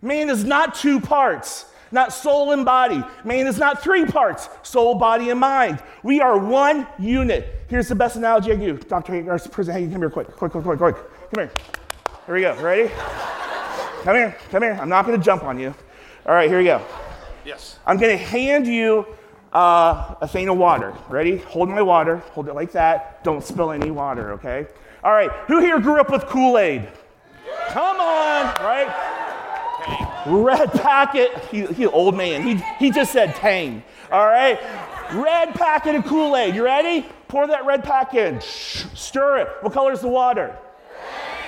Man 0.00 0.30
is 0.30 0.44
not 0.44 0.76
two 0.76 1.00
parts 1.00 1.66
not 1.96 2.12
soul 2.12 2.52
and 2.52 2.64
body. 2.64 3.02
Man 3.24 3.48
is 3.48 3.58
not 3.58 3.82
three 3.82 4.04
parts 4.04 4.48
soul, 4.62 4.94
body, 4.94 5.30
and 5.30 5.40
mind. 5.40 5.82
We 6.04 6.20
are 6.20 6.38
one 6.38 6.86
unit. 7.00 7.64
Here's 7.68 7.88
the 7.88 7.96
best 7.96 8.14
analogy 8.14 8.52
I 8.52 8.56
can 8.56 8.64
do. 8.64 8.76
Dr. 8.76 9.14
Hager, 9.14 9.38
President 9.50 9.80
Hagen, 9.80 9.90
come 9.90 10.02
here 10.02 10.10
quick, 10.10 10.28
quick, 10.28 10.52
quick, 10.52 10.62
quick, 10.62 10.78
quick. 10.78 10.94
Come 10.94 11.48
here. 11.48 11.50
Here 12.26 12.34
we 12.34 12.40
go. 12.42 12.54
Ready? 12.62 12.92
Come 14.04 14.14
here, 14.14 14.36
come 14.50 14.62
here. 14.62 14.78
I'm 14.80 14.88
not 14.88 15.04
going 15.04 15.18
to 15.18 15.24
jump 15.24 15.42
on 15.42 15.58
you. 15.58 15.74
All 16.26 16.34
right, 16.34 16.48
here 16.48 16.58
we 16.58 16.64
go. 16.64 16.80
Yes. 17.44 17.78
I'm 17.86 17.96
going 17.96 18.16
to 18.16 18.24
hand 18.24 18.66
you 18.66 19.06
uh, 19.52 20.14
a 20.20 20.28
thing 20.28 20.48
of 20.48 20.58
water. 20.58 20.94
Ready? 21.08 21.38
Hold 21.38 21.70
my 21.70 21.82
water. 21.82 22.18
Hold 22.34 22.48
it 22.48 22.54
like 22.54 22.72
that. 22.72 23.24
Don't 23.24 23.42
spill 23.42 23.72
any 23.72 23.90
water, 23.90 24.32
okay? 24.34 24.66
All 25.02 25.12
right. 25.12 25.30
Who 25.48 25.60
here 25.60 25.80
grew 25.80 25.98
up 26.00 26.10
with 26.10 26.26
Kool 26.26 26.58
Aid? 26.58 26.88
Come 27.68 28.00
on, 28.00 28.44
right? 28.62 29.16
Red 30.26 30.72
packet. 30.72 31.36
He, 31.50 31.66
he 31.66 31.86
old 31.86 32.16
man. 32.16 32.42
He, 32.42 32.62
he 32.78 32.90
just 32.90 33.12
said 33.12 33.34
tang. 33.36 33.82
All 34.10 34.26
right? 34.26 34.60
Red 35.12 35.54
packet 35.54 35.94
of 35.94 36.04
Kool 36.04 36.36
Aid. 36.36 36.54
You 36.54 36.64
ready? 36.64 37.06
Pour 37.28 37.46
that 37.46 37.64
red 37.64 37.84
packet 37.84 38.34
in. 38.34 38.40
Stir 38.40 39.38
it. 39.38 39.48
What 39.60 39.72
color 39.72 39.92
is 39.92 40.00
the 40.00 40.08
water? 40.08 40.56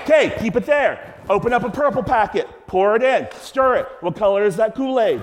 Okay, 0.04 0.34
keep 0.40 0.56
it 0.56 0.64
there. 0.64 1.14
Open 1.28 1.52
up 1.52 1.64
a 1.64 1.70
purple 1.70 2.02
packet. 2.02 2.48
Pour 2.66 2.96
it 2.96 3.02
in. 3.02 3.28
Stir 3.40 3.76
it. 3.76 3.88
What 4.00 4.16
color 4.16 4.44
is 4.44 4.56
that 4.56 4.74
Kool 4.74 5.00
Aid? 5.00 5.22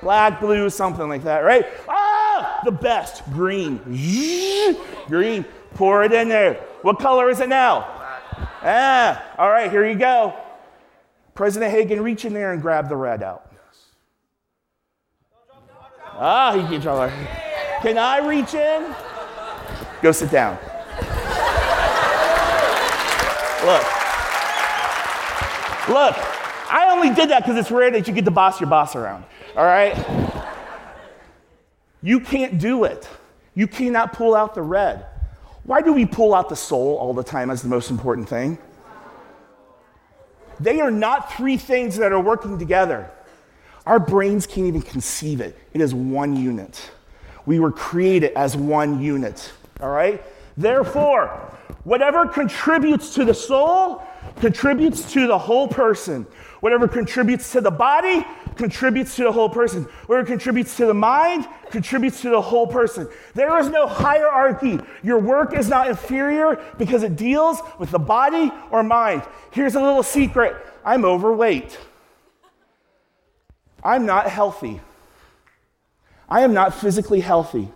Black, 0.00 0.40
blue, 0.40 0.70
something 0.70 1.08
like 1.08 1.24
that, 1.24 1.40
right? 1.40 1.66
Ah, 1.88 2.60
the 2.64 2.70
best. 2.70 3.24
Green. 3.32 3.78
Green. 5.08 5.44
Pour 5.74 6.04
it 6.04 6.12
in 6.12 6.28
there. 6.28 6.54
What 6.82 6.98
color 6.98 7.28
is 7.30 7.40
it 7.40 7.48
now? 7.48 7.86
Ah, 8.62 9.22
all 9.38 9.50
right, 9.50 9.70
here 9.70 9.86
you 9.86 9.96
go. 9.96 10.34
President 11.36 11.70
Hagen, 11.70 12.00
reach 12.02 12.24
in 12.24 12.32
there 12.32 12.52
and 12.52 12.62
grab 12.62 12.88
the 12.88 12.96
red 12.96 13.22
out. 13.22 13.52
Ah, 16.18 16.54
he 16.54 16.66
can 16.66 16.80
draw. 16.80 17.08
Can 17.82 17.98
I 17.98 18.26
reach 18.26 18.54
in? 18.54 18.94
Go 20.00 20.12
sit 20.12 20.30
down. 20.30 20.58
Look. 23.64 23.84
Look, 25.88 26.16
I 26.72 26.88
only 26.90 27.14
did 27.14 27.28
that 27.30 27.42
because 27.42 27.58
it's 27.58 27.70
rare 27.70 27.90
that 27.90 28.08
you 28.08 28.14
get 28.14 28.24
to 28.24 28.30
boss 28.30 28.58
your 28.58 28.70
boss 28.70 28.96
around. 28.96 29.24
All 29.56 29.64
right? 29.64 29.94
You 32.02 32.18
can't 32.20 32.58
do 32.58 32.84
it. 32.84 33.08
You 33.54 33.66
cannot 33.66 34.14
pull 34.14 34.34
out 34.34 34.54
the 34.54 34.62
red. 34.62 35.06
Why 35.64 35.82
do 35.82 35.92
we 35.92 36.06
pull 36.06 36.34
out 36.34 36.48
the 36.48 36.56
soul 36.56 36.96
all 36.96 37.12
the 37.12 37.22
time 37.22 37.50
as 37.50 37.62
the 37.62 37.68
most 37.68 37.90
important 37.90 38.28
thing? 38.28 38.58
They 40.60 40.80
are 40.80 40.90
not 40.90 41.32
three 41.32 41.56
things 41.56 41.96
that 41.96 42.12
are 42.12 42.20
working 42.20 42.58
together. 42.58 43.10
Our 43.86 44.00
brains 44.00 44.46
can't 44.46 44.66
even 44.66 44.82
conceive 44.82 45.40
it. 45.40 45.56
It 45.72 45.80
is 45.80 45.94
one 45.94 46.36
unit. 46.36 46.90
We 47.44 47.60
were 47.60 47.70
created 47.70 48.32
as 48.32 48.56
one 48.56 49.00
unit, 49.00 49.52
all 49.80 49.90
right? 49.90 50.22
Therefore, 50.56 51.28
whatever 51.84 52.26
contributes 52.26 53.14
to 53.14 53.24
the 53.24 53.34
soul 53.34 54.02
contributes 54.40 55.12
to 55.12 55.26
the 55.26 55.38
whole 55.38 55.68
person. 55.68 56.26
Whatever 56.60 56.88
contributes 56.88 57.52
to 57.52 57.60
the 57.60 57.70
body 57.70 58.26
contributes 58.56 59.16
to 59.16 59.24
the 59.24 59.32
whole 59.32 59.48
person. 59.48 59.84
Where 60.06 60.20
it 60.20 60.26
contributes 60.26 60.76
to 60.76 60.86
the 60.86 60.94
mind 60.94 61.46
contributes 61.70 62.22
to 62.22 62.30
the 62.30 62.40
whole 62.40 62.66
person. 62.66 63.08
There 63.34 63.58
is 63.58 63.68
no 63.68 63.86
hierarchy. 63.86 64.80
Your 65.02 65.18
work 65.18 65.56
is 65.56 65.68
not 65.68 65.88
inferior 65.88 66.62
because 66.78 67.02
it 67.02 67.16
deals 67.16 67.60
with 67.78 67.90
the 67.90 67.98
body 67.98 68.50
or 68.70 68.82
mind. 68.82 69.22
Here's 69.50 69.74
a 69.74 69.80
little 69.80 70.02
secret 70.02 70.56
I'm 70.84 71.04
overweight. 71.04 71.78
I'm 73.82 74.06
not 74.06 74.28
healthy. 74.28 74.80
I 76.28 76.40
am 76.40 76.52
not 76.54 76.74
physically 76.74 77.20
healthy. 77.20 77.70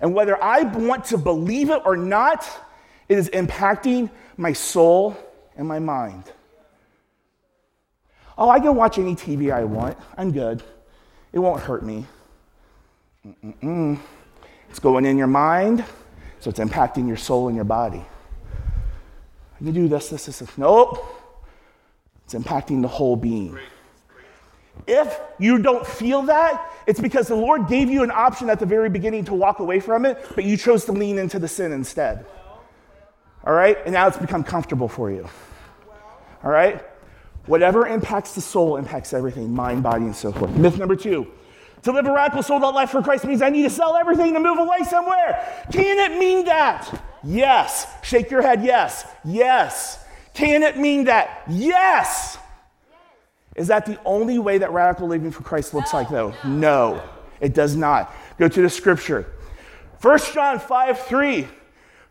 And 0.00 0.14
whether 0.14 0.42
I 0.42 0.62
want 0.62 1.04
to 1.06 1.18
believe 1.18 1.70
it 1.70 1.82
or 1.84 1.96
not, 1.96 2.48
it 3.08 3.18
is 3.18 3.28
impacting 3.30 4.10
my 4.36 4.52
soul 4.52 5.16
and 5.56 5.68
my 5.68 5.78
mind. 5.78 6.24
Oh, 8.36 8.48
I 8.48 8.60
can 8.60 8.74
watch 8.74 8.98
any 8.98 9.14
TV 9.14 9.52
I 9.52 9.64
want. 9.64 9.96
I'm 10.16 10.32
good. 10.32 10.62
It 11.32 11.38
won't 11.38 11.60
hurt 11.60 11.84
me. 11.84 12.06
Mm-mm-mm. 13.26 13.98
It's 14.70 14.78
going 14.78 15.04
in 15.04 15.18
your 15.18 15.26
mind, 15.26 15.84
so 16.40 16.50
it's 16.50 16.58
impacting 16.58 17.06
your 17.06 17.16
soul 17.16 17.48
and 17.48 17.56
your 17.56 17.64
body. 17.64 18.04
You 19.60 19.70
do 19.70 19.86
this, 19.86 20.08
this, 20.08 20.26
this, 20.26 20.40
this. 20.40 20.58
Nope. 20.58 20.98
It's 22.24 22.34
impacting 22.34 22.82
the 22.82 22.88
whole 22.88 23.16
being. 23.16 23.58
If 24.86 25.20
you 25.38 25.58
don't 25.58 25.86
feel 25.86 26.22
that, 26.22 26.70
it's 26.86 26.98
because 27.00 27.28
the 27.28 27.36
Lord 27.36 27.68
gave 27.68 27.90
you 27.90 28.02
an 28.02 28.10
option 28.10 28.50
at 28.50 28.58
the 28.58 28.66
very 28.66 28.88
beginning 28.88 29.26
to 29.26 29.34
walk 29.34 29.60
away 29.60 29.78
from 29.78 30.04
it, 30.04 30.18
but 30.34 30.44
you 30.44 30.56
chose 30.56 30.84
to 30.86 30.92
lean 30.92 31.18
into 31.18 31.38
the 31.38 31.48
sin 31.48 31.72
instead. 31.72 32.24
All 33.44 33.52
right? 33.52 33.76
And 33.84 33.92
now 33.92 34.08
it's 34.08 34.16
become 34.16 34.42
comfortable 34.42 34.88
for 34.88 35.10
you. 35.10 35.28
All 36.42 36.50
right? 36.50 36.82
Whatever 37.46 37.86
impacts 37.86 38.34
the 38.34 38.40
soul 38.40 38.76
impacts 38.76 39.12
everything 39.12 39.52
mind, 39.52 39.82
body, 39.82 40.04
and 40.04 40.14
so 40.14 40.32
forth. 40.32 40.50
Myth 40.52 40.78
number 40.78 40.96
two 40.96 41.26
to 41.82 41.92
live 41.92 42.06
a 42.06 42.12
radical 42.12 42.64
out 42.64 42.74
life 42.74 42.90
for 42.90 43.02
Christ 43.02 43.24
means 43.24 43.42
I 43.42 43.50
need 43.50 43.64
to 43.64 43.70
sell 43.70 43.96
everything 43.96 44.34
to 44.34 44.40
move 44.40 44.58
away 44.58 44.78
somewhere. 44.88 45.64
Can 45.72 45.98
it 45.98 46.18
mean 46.18 46.44
that? 46.44 47.02
Yes. 47.24 47.86
Shake 48.02 48.30
your 48.30 48.42
head, 48.42 48.62
yes. 48.64 49.04
Yes. 49.24 50.04
Can 50.34 50.62
it 50.62 50.78
mean 50.78 51.04
that? 51.04 51.42
Yes. 51.48 52.38
Is 53.56 53.66
that 53.66 53.84
the 53.84 53.98
only 54.04 54.38
way 54.38 54.58
that 54.58 54.72
radical 54.72 55.08
living 55.08 55.30
for 55.30 55.42
Christ 55.42 55.74
looks 55.74 55.92
like, 55.92 56.08
though? 56.08 56.32
No, 56.44 57.02
it 57.40 57.52
does 57.52 57.76
not. 57.76 58.14
Go 58.38 58.48
to 58.48 58.62
the 58.62 58.70
scripture. 58.70 59.26
1 60.00 60.18
John 60.32 60.58
5 60.58 60.98
3. 61.00 61.48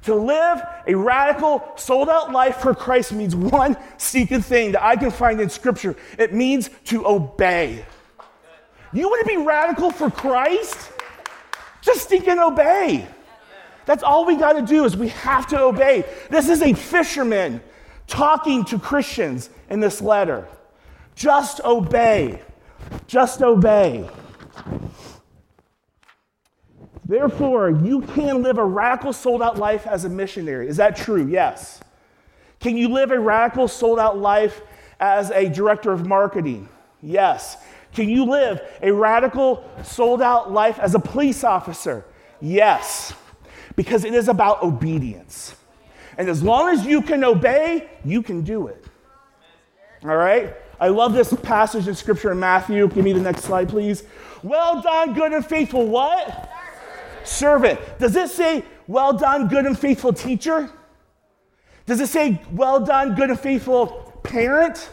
To 0.03 0.15
live 0.15 0.61
a 0.87 0.95
radical, 0.95 1.63
sold 1.75 2.09
out 2.09 2.31
life 2.31 2.57
for 2.57 2.73
Christ 2.73 3.13
means 3.13 3.35
one 3.35 3.77
secret 3.97 4.43
thing 4.43 4.71
that 4.71 4.83
I 4.83 4.95
can 4.95 5.11
find 5.11 5.39
in 5.39 5.49
Scripture 5.49 5.95
it 6.17 6.33
means 6.33 6.69
to 6.85 7.05
obey. 7.05 7.85
You 8.93 9.07
want 9.07 9.27
to 9.27 9.37
be 9.37 9.37
radical 9.37 9.91
for 9.91 10.09
Christ? 10.09 10.91
Just 11.81 12.09
think 12.09 12.27
and 12.27 12.39
obey. 12.39 13.07
That's 13.85 14.03
all 14.03 14.25
we 14.25 14.35
got 14.35 14.53
to 14.53 14.61
do 14.61 14.85
is 14.85 14.97
we 14.97 15.09
have 15.09 15.47
to 15.47 15.59
obey. 15.59 16.05
This 16.29 16.49
is 16.49 16.61
a 16.61 16.73
fisherman 16.73 17.61
talking 18.07 18.65
to 18.65 18.79
Christians 18.79 19.49
in 19.69 19.79
this 19.79 20.01
letter. 20.01 20.47
Just 21.15 21.61
obey. 21.61 22.41
Just 23.07 23.41
obey. 23.41 24.09
Therefore, 27.11 27.69
you 27.69 28.03
can 28.03 28.41
live 28.41 28.57
a 28.57 28.63
radical 28.63 29.11
sold 29.11 29.41
out 29.41 29.57
life 29.57 29.85
as 29.85 30.05
a 30.05 30.09
missionary. 30.09 30.69
Is 30.69 30.77
that 30.77 30.95
true? 30.95 31.27
Yes. 31.27 31.81
Can 32.61 32.77
you 32.77 32.87
live 32.87 33.11
a 33.11 33.19
radical 33.19 33.67
sold 33.67 33.99
out 33.99 34.17
life 34.17 34.61
as 34.97 35.29
a 35.31 35.49
director 35.49 35.91
of 35.91 36.07
marketing? 36.07 36.69
Yes. 37.01 37.57
Can 37.93 38.07
you 38.07 38.23
live 38.23 38.61
a 38.81 38.93
radical 38.93 39.69
sold 39.83 40.21
out 40.21 40.53
life 40.53 40.79
as 40.79 40.95
a 40.95 40.99
police 40.99 41.43
officer? 41.43 42.05
Yes. 42.39 43.13
Because 43.75 44.05
it 44.05 44.13
is 44.13 44.29
about 44.29 44.63
obedience. 44.63 45.53
And 46.17 46.29
as 46.29 46.41
long 46.41 46.69
as 46.69 46.85
you 46.85 47.01
can 47.01 47.25
obey, 47.25 47.89
you 48.05 48.23
can 48.23 48.41
do 48.41 48.67
it. 48.67 48.85
All 50.05 50.15
right? 50.15 50.53
I 50.79 50.87
love 50.87 51.11
this 51.11 51.33
passage 51.33 51.89
in 51.89 51.95
scripture 51.95 52.31
in 52.31 52.39
Matthew. 52.39 52.87
Give 52.87 53.03
me 53.03 53.11
the 53.11 53.19
next 53.19 53.43
slide, 53.43 53.67
please. 53.67 54.03
Well 54.43 54.81
done, 54.81 55.13
good 55.13 55.33
and 55.33 55.45
faithful 55.45 55.87
what? 55.87 56.49
Servant. 57.23 57.79
Does 57.99 58.15
it 58.15 58.29
say, 58.29 58.63
well 58.87 59.13
done, 59.13 59.47
good 59.47 59.65
and 59.65 59.77
faithful 59.77 60.13
teacher? 60.13 60.69
Does 61.85 61.99
it 61.99 62.07
say, 62.07 62.41
well 62.51 62.79
done, 62.83 63.15
good 63.15 63.29
and 63.29 63.39
faithful 63.39 64.19
parent? 64.23 64.89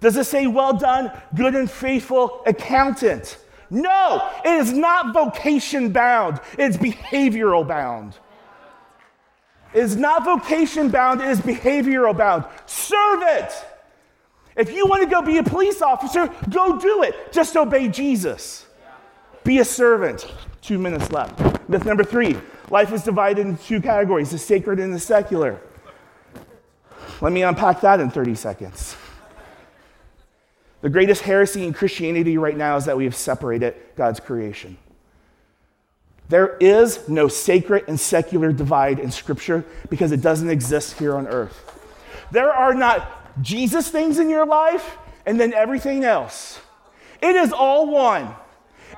Does 0.00 0.16
it 0.16 0.24
say, 0.24 0.46
well 0.46 0.72
done, 0.72 1.12
good 1.34 1.54
and 1.54 1.70
faithful 1.70 2.42
accountant? 2.46 3.38
No, 3.70 4.28
it 4.44 4.54
is 4.54 4.72
not 4.72 5.14
vocation 5.14 5.92
bound, 5.92 6.40
it's 6.58 6.76
behavioral 6.76 7.66
bound. 7.66 8.18
It 9.72 9.80
is 9.80 9.94
not 9.94 10.24
vocation 10.24 10.88
bound, 10.88 11.20
it 11.20 11.28
is 11.28 11.40
behavioral 11.40 12.16
bound. 12.16 12.44
Serve 12.66 13.22
it. 13.22 13.52
If 14.56 14.72
you 14.72 14.86
want 14.86 15.04
to 15.04 15.08
go 15.08 15.22
be 15.22 15.38
a 15.38 15.44
police 15.44 15.80
officer, 15.80 16.28
go 16.48 16.78
do 16.78 17.04
it. 17.04 17.32
Just 17.32 17.56
obey 17.56 17.88
Jesus. 17.88 18.66
Be 19.50 19.58
a 19.58 19.64
servant. 19.64 20.32
Two 20.62 20.78
minutes 20.78 21.10
left. 21.10 21.68
Myth 21.68 21.84
number 21.84 22.04
three 22.04 22.36
life 22.70 22.92
is 22.92 23.02
divided 23.02 23.44
into 23.44 23.60
two 23.60 23.80
categories 23.80 24.30
the 24.30 24.38
sacred 24.38 24.78
and 24.78 24.94
the 24.94 25.00
secular. 25.00 25.60
Let 27.20 27.32
me 27.32 27.42
unpack 27.42 27.80
that 27.80 27.98
in 27.98 28.10
30 28.10 28.36
seconds. 28.36 28.94
The 30.82 30.88
greatest 30.88 31.22
heresy 31.22 31.64
in 31.64 31.72
Christianity 31.72 32.38
right 32.38 32.56
now 32.56 32.76
is 32.76 32.84
that 32.84 32.96
we 32.96 33.02
have 33.02 33.16
separated 33.16 33.74
God's 33.96 34.20
creation. 34.20 34.76
There 36.28 36.56
is 36.58 37.08
no 37.08 37.26
sacred 37.26 37.86
and 37.88 37.98
secular 37.98 38.52
divide 38.52 39.00
in 39.00 39.10
Scripture 39.10 39.64
because 39.88 40.12
it 40.12 40.22
doesn't 40.22 40.48
exist 40.48 40.96
here 40.96 41.16
on 41.16 41.26
earth. 41.26 41.58
There 42.30 42.52
are 42.52 42.72
not 42.72 43.42
Jesus 43.42 43.90
things 43.90 44.20
in 44.20 44.30
your 44.30 44.46
life 44.46 44.96
and 45.26 45.40
then 45.40 45.52
everything 45.52 46.04
else. 46.04 46.60
It 47.20 47.34
is 47.34 47.52
all 47.52 47.90
one. 47.90 48.32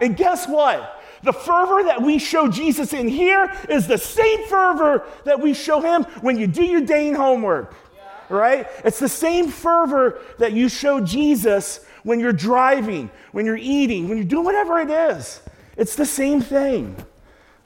And 0.02 0.16
guess 0.16 0.46
what? 0.46 1.02
The 1.22 1.32
fervor 1.32 1.84
that 1.84 2.02
we 2.02 2.18
show 2.18 2.48
Jesus 2.48 2.92
in 2.92 3.08
here 3.08 3.50
is 3.70 3.86
the 3.86 3.96
same 3.96 4.46
fervor 4.48 5.06
that 5.24 5.40
we 5.40 5.54
show 5.54 5.80
him 5.80 6.02
when 6.20 6.36
you 6.36 6.46
do 6.46 6.64
your 6.64 6.82
Dane 6.82 7.14
homework 7.14 7.74
right? 8.32 8.66
It's 8.84 8.98
the 8.98 9.08
same 9.08 9.48
fervor 9.48 10.20
that 10.38 10.52
you 10.52 10.68
show 10.68 11.00
Jesus 11.00 11.84
when 12.02 12.18
you're 12.18 12.32
driving, 12.32 13.10
when 13.30 13.46
you're 13.46 13.56
eating, 13.56 14.08
when 14.08 14.18
you're 14.18 14.26
doing 14.26 14.44
whatever 14.44 14.80
it 14.80 14.90
is. 14.90 15.40
It's 15.76 15.94
the 15.94 16.06
same 16.06 16.40
thing, 16.40 16.96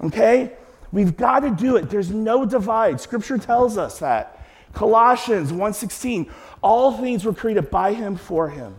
okay? 0.02 0.52
We've 0.92 1.16
got 1.16 1.40
to 1.40 1.50
do 1.50 1.76
it. 1.76 1.90
There's 1.90 2.10
no 2.10 2.44
divide. 2.44 3.00
Scripture 3.00 3.38
tells 3.38 3.78
us 3.78 3.98
that. 4.00 4.46
Colossians 4.72 5.52
1:16, 5.52 6.30
all 6.62 6.92
things 6.92 7.24
were 7.24 7.32
created 7.32 7.70
by 7.70 7.94
him 7.94 8.16
for 8.16 8.48
him. 8.48 8.78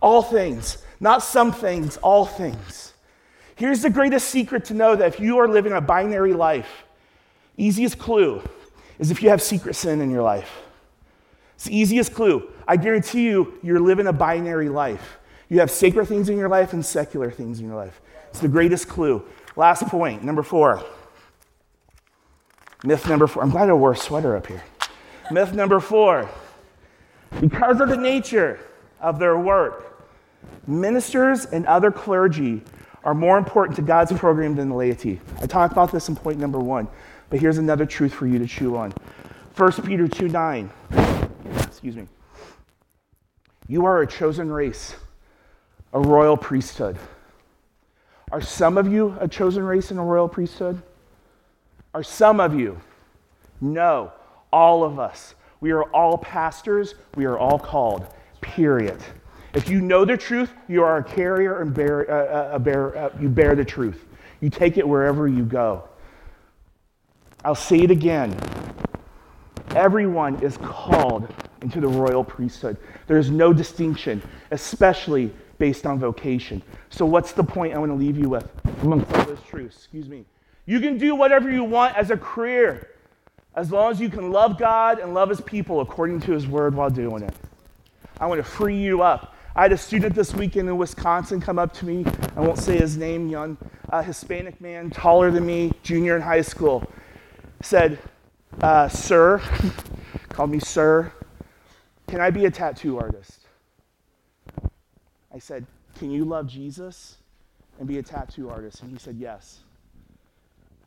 All 0.00 0.22
things, 0.22 0.78
not 1.02 1.20
some 1.22 1.50
things, 1.50 1.96
all 1.98 2.24
things. 2.24 2.94
Here's 3.56 3.82
the 3.82 3.90
greatest 3.90 4.28
secret 4.28 4.64
to 4.66 4.74
know 4.74 4.94
that 4.94 5.08
if 5.14 5.20
you 5.20 5.38
are 5.38 5.48
living 5.48 5.72
a 5.72 5.80
binary 5.80 6.32
life, 6.32 6.84
easiest 7.56 7.98
clue 7.98 8.40
is 9.00 9.10
if 9.10 9.20
you 9.20 9.28
have 9.28 9.42
secret 9.42 9.74
sin 9.74 10.00
in 10.00 10.12
your 10.12 10.22
life. 10.22 10.62
It's 11.56 11.64
the 11.64 11.76
easiest 11.76 12.14
clue. 12.14 12.48
I 12.68 12.76
guarantee 12.76 13.24
you, 13.24 13.58
you're 13.64 13.80
living 13.80 14.06
a 14.06 14.12
binary 14.12 14.68
life. 14.68 15.18
You 15.48 15.58
have 15.58 15.72
sacred 15.72 16.06
things 16.06 16.28
in 16.28 16.38
your 16.38 16.48
life 16.48 16.72
and 16.72 16.86
secular 16.86 17.32
things 17.32 17.58
in 17.58 17.66
your 17.66 17.76
life. 17.76 18.00
It's 18.30 18.40
the 18.40 18.48
greatest 18.48 18.88
clue. 18.88 19.24
Last 19.56 19.86
point, 19.88 20.22
number 20.22 20.44
four. 20.44 20.84
Myth 22.84 23.08
number 23.08 23.26
four. 23.26 23.42
I'm 23.42 23.50
glad 23.50 23.68
I 23.68 23.72
wore 23.72 23.92
a 23.92 23.96
sweater 23.96 24.36
up 24.36 24.46
here. 24.46 24.62
Myth 25.32 25.52
number 25.52 25.80
four. 25.80 26.30
Because 27.40 27.80
of 27.80 27.88
the 27.88 27.96
nature 27.96 28.60
of 29.00 29.18
their 29.18 29.36
work, 29.36 29.91
ministers 30.66 31.46
and 31.46 31.66
other 31.66 31.90
clergy 31.90 32.62
are 33.04 33.14
more 33.14 33.38
important 33.38 33.76
to 33.76 33.82
God's 33.82 34.12
program 34.12 34.54
than 34.54 34.68
the 34.68 34.74
laity. 34.74 35.20
I 35.40 35.46
talked 35.46 35.72
about 35.72 35.90
this 35.90 36.08
in 36.08 36.16
point 36.16 36.38
number 36.38 36.58
one, 36.58 36.88
but 37.30 37.40
here's 37.40 37.58
another 37.58 37.86
truth 37.86 38.12
for 38.14 38.26
you 38.26 38.38
to 38.38 38.46
chew 38.46 38.76
on. 38.76 38.92
1 39.56 39.72
Peter 39.82 40.08
2 40.08 40.28
9 40.28 40.70
excuse 41.82 41.96
me. 41.96 42.06
You 43.66 43.86
are 43.86 44.02
a 44.02 44.06
chosen 44.06 44.52
race, 44.52 44.94
a 45.92 45.98
royal 45.98 46.36
priesthood. 46.36 46.96
Are 48.30 48.40
some 48.40 48.78
of 48.78 48.86
you 48.86 49.16
a 49.18 49.26
chosen 49.26 49.64
race 49.64 49.90
and 49.90 49.98
a 49.98 50.02
royal 50.04 50.28
priesthood? 50.28 50.80
Are 51.92 52.04
some 52.04 52.38
of 52.38 52.54
you? 52.54 52.80
No, 53.60 54.12
all 54.52 54.84
of 54.84 55.00
us. 55.00 55.34
We 55.60 55.72
are 55.72 55.82
all 55.90 56.18
pastors. 56.18 56.94
We 57.16 57.24
are 57.24 57.36
all 57.36 57.58
called, 57.58 58.06
period. 58.40 59.02
If 59.54 59.68
you 59.68 59.80
know 59.80 60.04
the 60.04 60.16
truth, 60.16 60.50
you 60.66 60.82
are 60.82 60.98
a 60.98 61.04
carrier 61.04 61.60
and 61.60 61.74
bear, 61.74 62.10
uh, 62.10 62.54
uh, 62.54 62.58
bear, 62.58 62.96
uh, 62.96 63.10
you 63.20 63.28
bear 63.28 63.54
the 63.54 63.64
truth. 63.64 64.04
You 64.40 64.48
take 64.48 64.78
it 64.78 64.86
wherever 64.86 65.28
you 65.28 65.44
go. 65.44 65.88
I'll 67.44 67.54
say 67.54 67.80
it 67.80 67.90
again. 67.90 68.36
Everyone 69.70 70.40
is 70.42 70.56
called 70.58 71.32
into 71.60 71.80
the 71.80 71.88
royal 71.88 72.24
priesthood. 72.24 72.76
There's 73.06 73.30
no 73.30 73.52
distinction, 73.52 74.22
especially 74.50 75.32
based 75.58 75.86
on 75.86 75.98
vocation. 75.98 76.62
So, 76.90 77.04
what's 77.04 77.32
the 77.32 77.44
point 77.44 77.74
I 77.74 77.78
want 77.78 77.90
to 77.90 77.96
leave 77.96 78.18
you 78.18 78.28
with 78.28 78.48
amongst 78.82 79.12
all 79.12 79.24
those 79.24 79.42
truths? 79.48 79.76
Excuse 79.76 80.08
me. 80.08 80.24
You 80.66 80.80
can 80.80 80.98
do 80.98 81.14
whatever 81.14 81.50
you 81.50 81.64
want 81.64 81.96
as 81.96 82.10
a 82.10 82.16
career, 82.16 82.90
as 83.54 83.70
long 83.70 83.90
as 83.90 84.00
you 84.00 84.08
can 84.08 84.30
love 84.30 84.58
God 84.58 84.98
and 84.98 85.14
love 85.14 85.28
His 85.28 85.40
people 85.40 85.80
according 85.80 86.20
to 86.22 86.32
His 86.32 86.46
word 86.46 86.74
while 86.74 86.90
doing 86.90 87.22
it. 87.22 87.34
I 88.18 88.26
want 88.26 88.38
to 88.38 88.48
free 88.48 88.78
you 88.78 89.02
up. 89.02 89.31
I 89.54 89.62
had 89.62 89.72
a 89.72 89.76
student 89.76 90.14
this 90.14 90.32
weekend 90.32 90.70
in 90.70 90.78
Wisconsin 90.78 91.38
come 91.38 91.58
up 91.58 91.74
to 91.74 91.84
me. 91.84 92.06
I 92.36 92.40
won't 92.40 92.58
say 92.58 92.78
his 92.78 92.96
name, 92.96 93.28
young 93.28 93.58
uh, 93.90 94.02
Hispanic 94.02 94.58
man, 94.62 94.88
taller 94.88 95.30
than 95.30 95.44
me, 95.44 95.72
junior 95.82 96.16
in 96.16 96.22
high 96.22 96.40
school. 96.40 96.90
Said, 97.60 97.98
uh, 98.62 98.88
Sir, 98.88 99.42
called 100.30 100.50
me 100.50 100.58
Sir. 100.58 101.12
Can 102.08 102.18
I 102.18 102.30
be 102.30 102.46
a 102.46 102.50
tattoo 102.50 102.98
artist? 102.98 103.40
I 105.34 105.38
said, 105.38 105.66
Can 105.98 106.10
you 106.10 106.24
love 106.24 106.46
Jesus 106.46 107.18
and 107.78 107.86
be 107.86 107.98
a 107.98 108.02
tattoo 108.02 108.48
artist? 108.48 108.80
And 108.82 108.90
he 108.90 108.98
said, 108.98 109.16
Yes. 109.16 109.60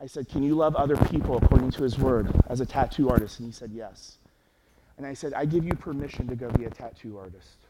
I 0.01 0.07
said, 0.07 0.27
Can 0.27 0.41
you 0.41 0.55
love 0.55 0.75
other 0.75 0.97
people 0.97 1.37
according 1.37 1.69
to 1.71 1.83
his 1.83 1.99
word 1.99 2.33
as 2.47 2.61
a 2.61 2.65
tattoo 2.65 3.09
artist? 3.09 3.39
And 3.39 3.47
he 3.47 3.51
said, 3.51 3.69
Yes. 3.71 4.17
And 4.97 5.05
I 5.05 5.13
said, 5.13 5.33
I 5.35 5.45
give 5.45 5.65
you 5.65 5.73
permission 5.75 6.27
to 6.27 6.35
go 6.35 6.49
be 6.49 6.65
a 6.65 6.69
tattoo 6.71 7.19
artist. 7.19 7.64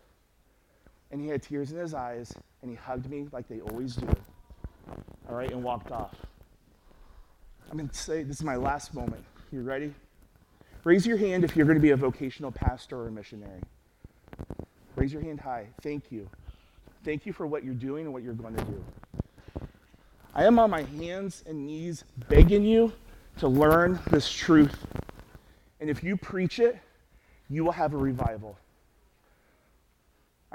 And 1.11 1.21
he 1.21 1.27
had 1.27 1.41
tears 1.41 1.71
in 1.71 1.77
his 1.77 1.93
eyes 1.93 2.33
and 2.61 2.69
he 2.69 2.75
hugged 2.75 3.09
me 3.09 3.27
like 3.31 3.47
they 3.47 3.61
always 3.61 3.95
do. 3.95 4.07
All 5.29 5.35
right, 5.35 5.51
and 5.51 5.63
walked 5.63 5.91
off. 5.91 6.15
I'm 7.69 7.77
going 7.77 7.89
to 7.89 7.95
say 7.95 8.23
this 8.23 8.37
is 8.37 8.43
my 8.43 8.55
last 8.55 8.93
moment. 8.93 9.23
You 9.51 9.61
ready? 9.61 9.93
Raise 10.83 11.05
your 11.05 11.17
hand 11.17 11.43
if 11.43 11.55
you're 11.55 11.65
going 11.65 11.77
to 11.77 11.81
be 11.81 11.91
a 11.91 11.95
vocational 11.95 12.51
pastor 12.51 12.97
or 12.97 13.07
a 13.07 13.11
missionary. 13.11 13.61
Raise 14.95 15.11
your 15.11 15.21
hand 15.21 15.39
high. 15.39 15.67
Thank 15.81 16.11
you. 16.11 16.29
Thank 17.03 17.25
you 17.25 17.33
for 17.33 17.47
what 17.47 17.63
you're 17.63 17.73
doing 17.73 18.05
and 18.05 18.13
what 18.13 18.23
you're 18.23 18.33
going 18.33 18.55
to 18.55 18.63
do. 18.63 18.83
I 20.33 20.43
am 20.45 20.59
on 20.59 20.69
my 20.69 20.83
hands 20.83 21.43
and 21.47 21.65
knees 21.65 22.03
begging 22.29 22.63
you 22.63 22.91
to 23.37 23.47
learn 23.47 23.99
this 24.11 24.31
truth. 24.31 24.85
And 25.79 25.89
if 25.89 26.03
you 26.03 26.17
preach 26.17 26.59
it, 26.59 26.77
you 27.49 27.63
will 27.63 27.71
have 27.71 27.93
a 27.93 27.97
revival. 27.97 28.57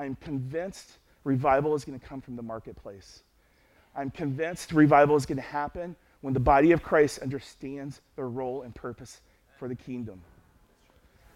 I'm 0.00 0.16
convinced 0.16 0.96
revival 1.24 1.74
is 1.74 1.84
going 1.84 2.00
to 2.00 2.06
come 2.06 2.22
from 2.22 2.34
the 2.34 2.42
marketplace. 2.42 3.22
I'm 3.94 4.10
convinced 4.10 4.72
revival 4.72 5.14
is 5.14 5.26
going 5.26 5.36
to 5.36 5.42
happen 5.42 5.94
when 6.22 6.32
the 6.32 6.40
body 6.40 6.72
of 6.72 6.82
Christ 6.82 7.18
understands 7.18 8.00
their 8.16 8.28
role 8.28 8.62
and 8.62 8.74
purpose 8.74 9.20
for 9.58 9.68
the 9.68 9.74
kingdom. 9.74 10.22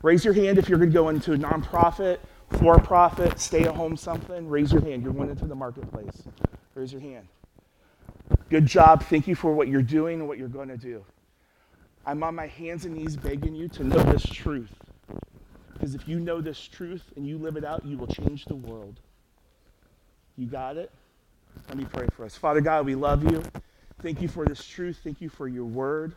Raise 0.00 0.24
your 0.24 0.33
hand 0.33 0.57
if 0.57 0.68
you're 0.68 0.79
going 0.79 0.90
to 0.90 0.94
go 0.94 1.11
into 1.11 1.35
a 1.35 1.37
nonprofit, 1.37 2.18
for 2.59 2.79
profit, 2.79 3.38
stay 3.38 3.64
at 3.64 3.74
home 3.74 3.98
something. 3.98 4.48
Raise 4.48 4.72
your 4.72 4.83
hand. 4.83 5.03
You're 5.03 5.12
going 5.12 5.29
into 5.29 5.46
the 5.46 5.55
marketplace. 5.55 6.22
Raise 6.74 6.90
your 6.90 7.03
hand. 7.03 7.27
Good 8.48 8.64
job. 8.64 9.03
Thank 9.05 9.29
you 9.29 9.35
for 9.35 9.53
what 9.53 9.68
you're 9.68 9.83
doing 9.83 10.20
and 10.20 10.29
what 10.29 10.38
you're 10.38 10.48
going 10.48 10.68
to 10.68 10.79
do. 10.79 11.05
I'm 12.07 12.22
on 12.22 12.35
my 12.35 12.46
hands 12.46 12.87
and 12.87 12.94
knees 12.94 13.16
begging 13.16 13.55
you 13.55 13.68
to 13.68 13.85
know 13.85 14.03
this 14.05 14.24
truth. 14.24 14.72
Because 15.74 15.94
if 15.94 16.08
you 16.08 16.18
know 16.18 16.40
this 16.40 16.66
truth 16.66 17.12
and 17.16 17.26
you 17.26 17.37
live 17.37 17.56
it 17.56 17.64
out, 17.64 17.84
you 17.84 17.98
will 17.98 18.06
change 18.06 18.46
the 18.46 18.54
world. 18.54 19.00
You 20.37 20.46
got 20.46 20.76
it? 20.76 20.90
Let 21.68 21.76
me 21.76 21.84
pray 21.84 22.06
for 22.12 22.24
us. 22.24 22.37
Father 22.37 22.60
God, 22.60 22.87
we 22.87 22.94
love 22.94 23.30
you. 23.30 23.42
Thank 24.02 24.20
you 24.20 24.28
for 24.28 24.44
this 24.44 24.64
truth. 24.64 25.00
Thank 25.02 25.20
you 25.20 25.28
for 25.28 25.48
your 25.48 25.64
word. 25.64 26.14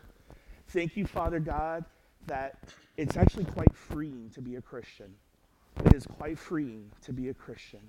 Thank 0.68 0.96
you, 0.96 1.06
Father 1.06 1.40
God, 1.40 1.84
that 2.26 2.58
it's 2.96 3.16
actually 3.16 3.44
quite 3.44 3.74
freeing 3.74 4.30
to 4.34 4.40
be 4.40 4.56
a 4.56 4.62
Christian. 4.62 5.14
It 5.84 5.94
is 5.94 6.06
quite 6.06 6.38
freeing 6.38 6.90
to 7.02 7.12
be 7.12 7.28
a 7.28 7.34
Christian. 7.34 7.80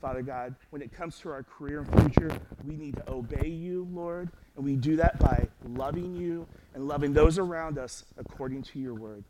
Father 0.00 0.22
God, 0.22 0.54
when 0.70 0.80
it 0.80 0.92
comes 0.92 1.18
to 1.20 1.30
our 1.30 1.42
career 1.42 1.80
and 1.80 2.02
future, 2.02 2.30
we 2.64 2.76
need 2.76 2.96
to 2.96 3.10
obey 3.10 3.48
you, 3.48 3.86
Lord, 3.92 4.30
and 4.56 4.64
we 4.64 4.76
do 4.76 4.96
that 4.96 5.18
by 5.18 5.46
loving 5.68 6.16
you 6.16 6.46
and 6.74 6.86
loving 6.86 7.12
those 7.12 7.38
around 7.38 7.78
us 7.78 8.04
according 8.16 8.62
to 8.62 8.78
your 8.78 8.94
word. 8.94 9.24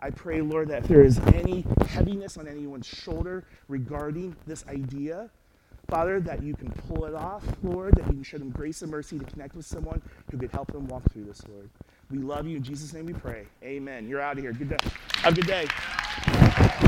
I 0.00 0.10
pray, 0.10 0.40
Lord, 0.40 0.68
that 0.68 0.82
if 0.82 0.88
there 0.88 1.02
is 1.02 1.18
any 1.34 1.64
heaviness 1.88 2.36
on 2.36 2.46
anyone's 2.48 2.86
shoulder 2.86 3.44
regarding 3.68 4.36
this 4.46 4.64
idea, 4.68 5.30
Father, 5.88 6.20
that 6.20 6.42
you 6.42 6.54
can 6.54 6.70
pull 6.88 7.06
it 7.06 7.14
off, 7.14 7.44
Lord, 7.62 7.94
that 7.96 8.06
you 8.06 8.12
can 8.12 8.22
show 8.22 8.38
them 8.38 8.50
grace 8.50 8.82
and 8.82 8.90
mercy 8.90 9.18
to 9.18 9.24
connect 9.24 9.56
with 9.56 9.66
someone 9.66 10.02
who 10.30 10.38
could 10.38 10.50
help 10.50 10.70
them 10.72 10.86
walk 10.86 11.02
through 11.12 11.24
this, 11.24 11.42
Lord. 11.48 11.70
We 12.10 12.18
love 12.18 12.46
you. 12.46 12.56
In 12.56 12.62
Jesus' 12.62 12.92
name 12.92 13.06
we 13.06 13.14
pray. 13.14 13.46
Amen. 13.62 14.08
You're 14.08 14.20
out 14.20 14.36
of 14.36 14.44
here. 14.44 14.52
Good 14.52 14.70
day. 14.70 14.76
Have 15.22 15.32
a 15.32 15.36
good 15.36 15.46
day. 15.46 15.66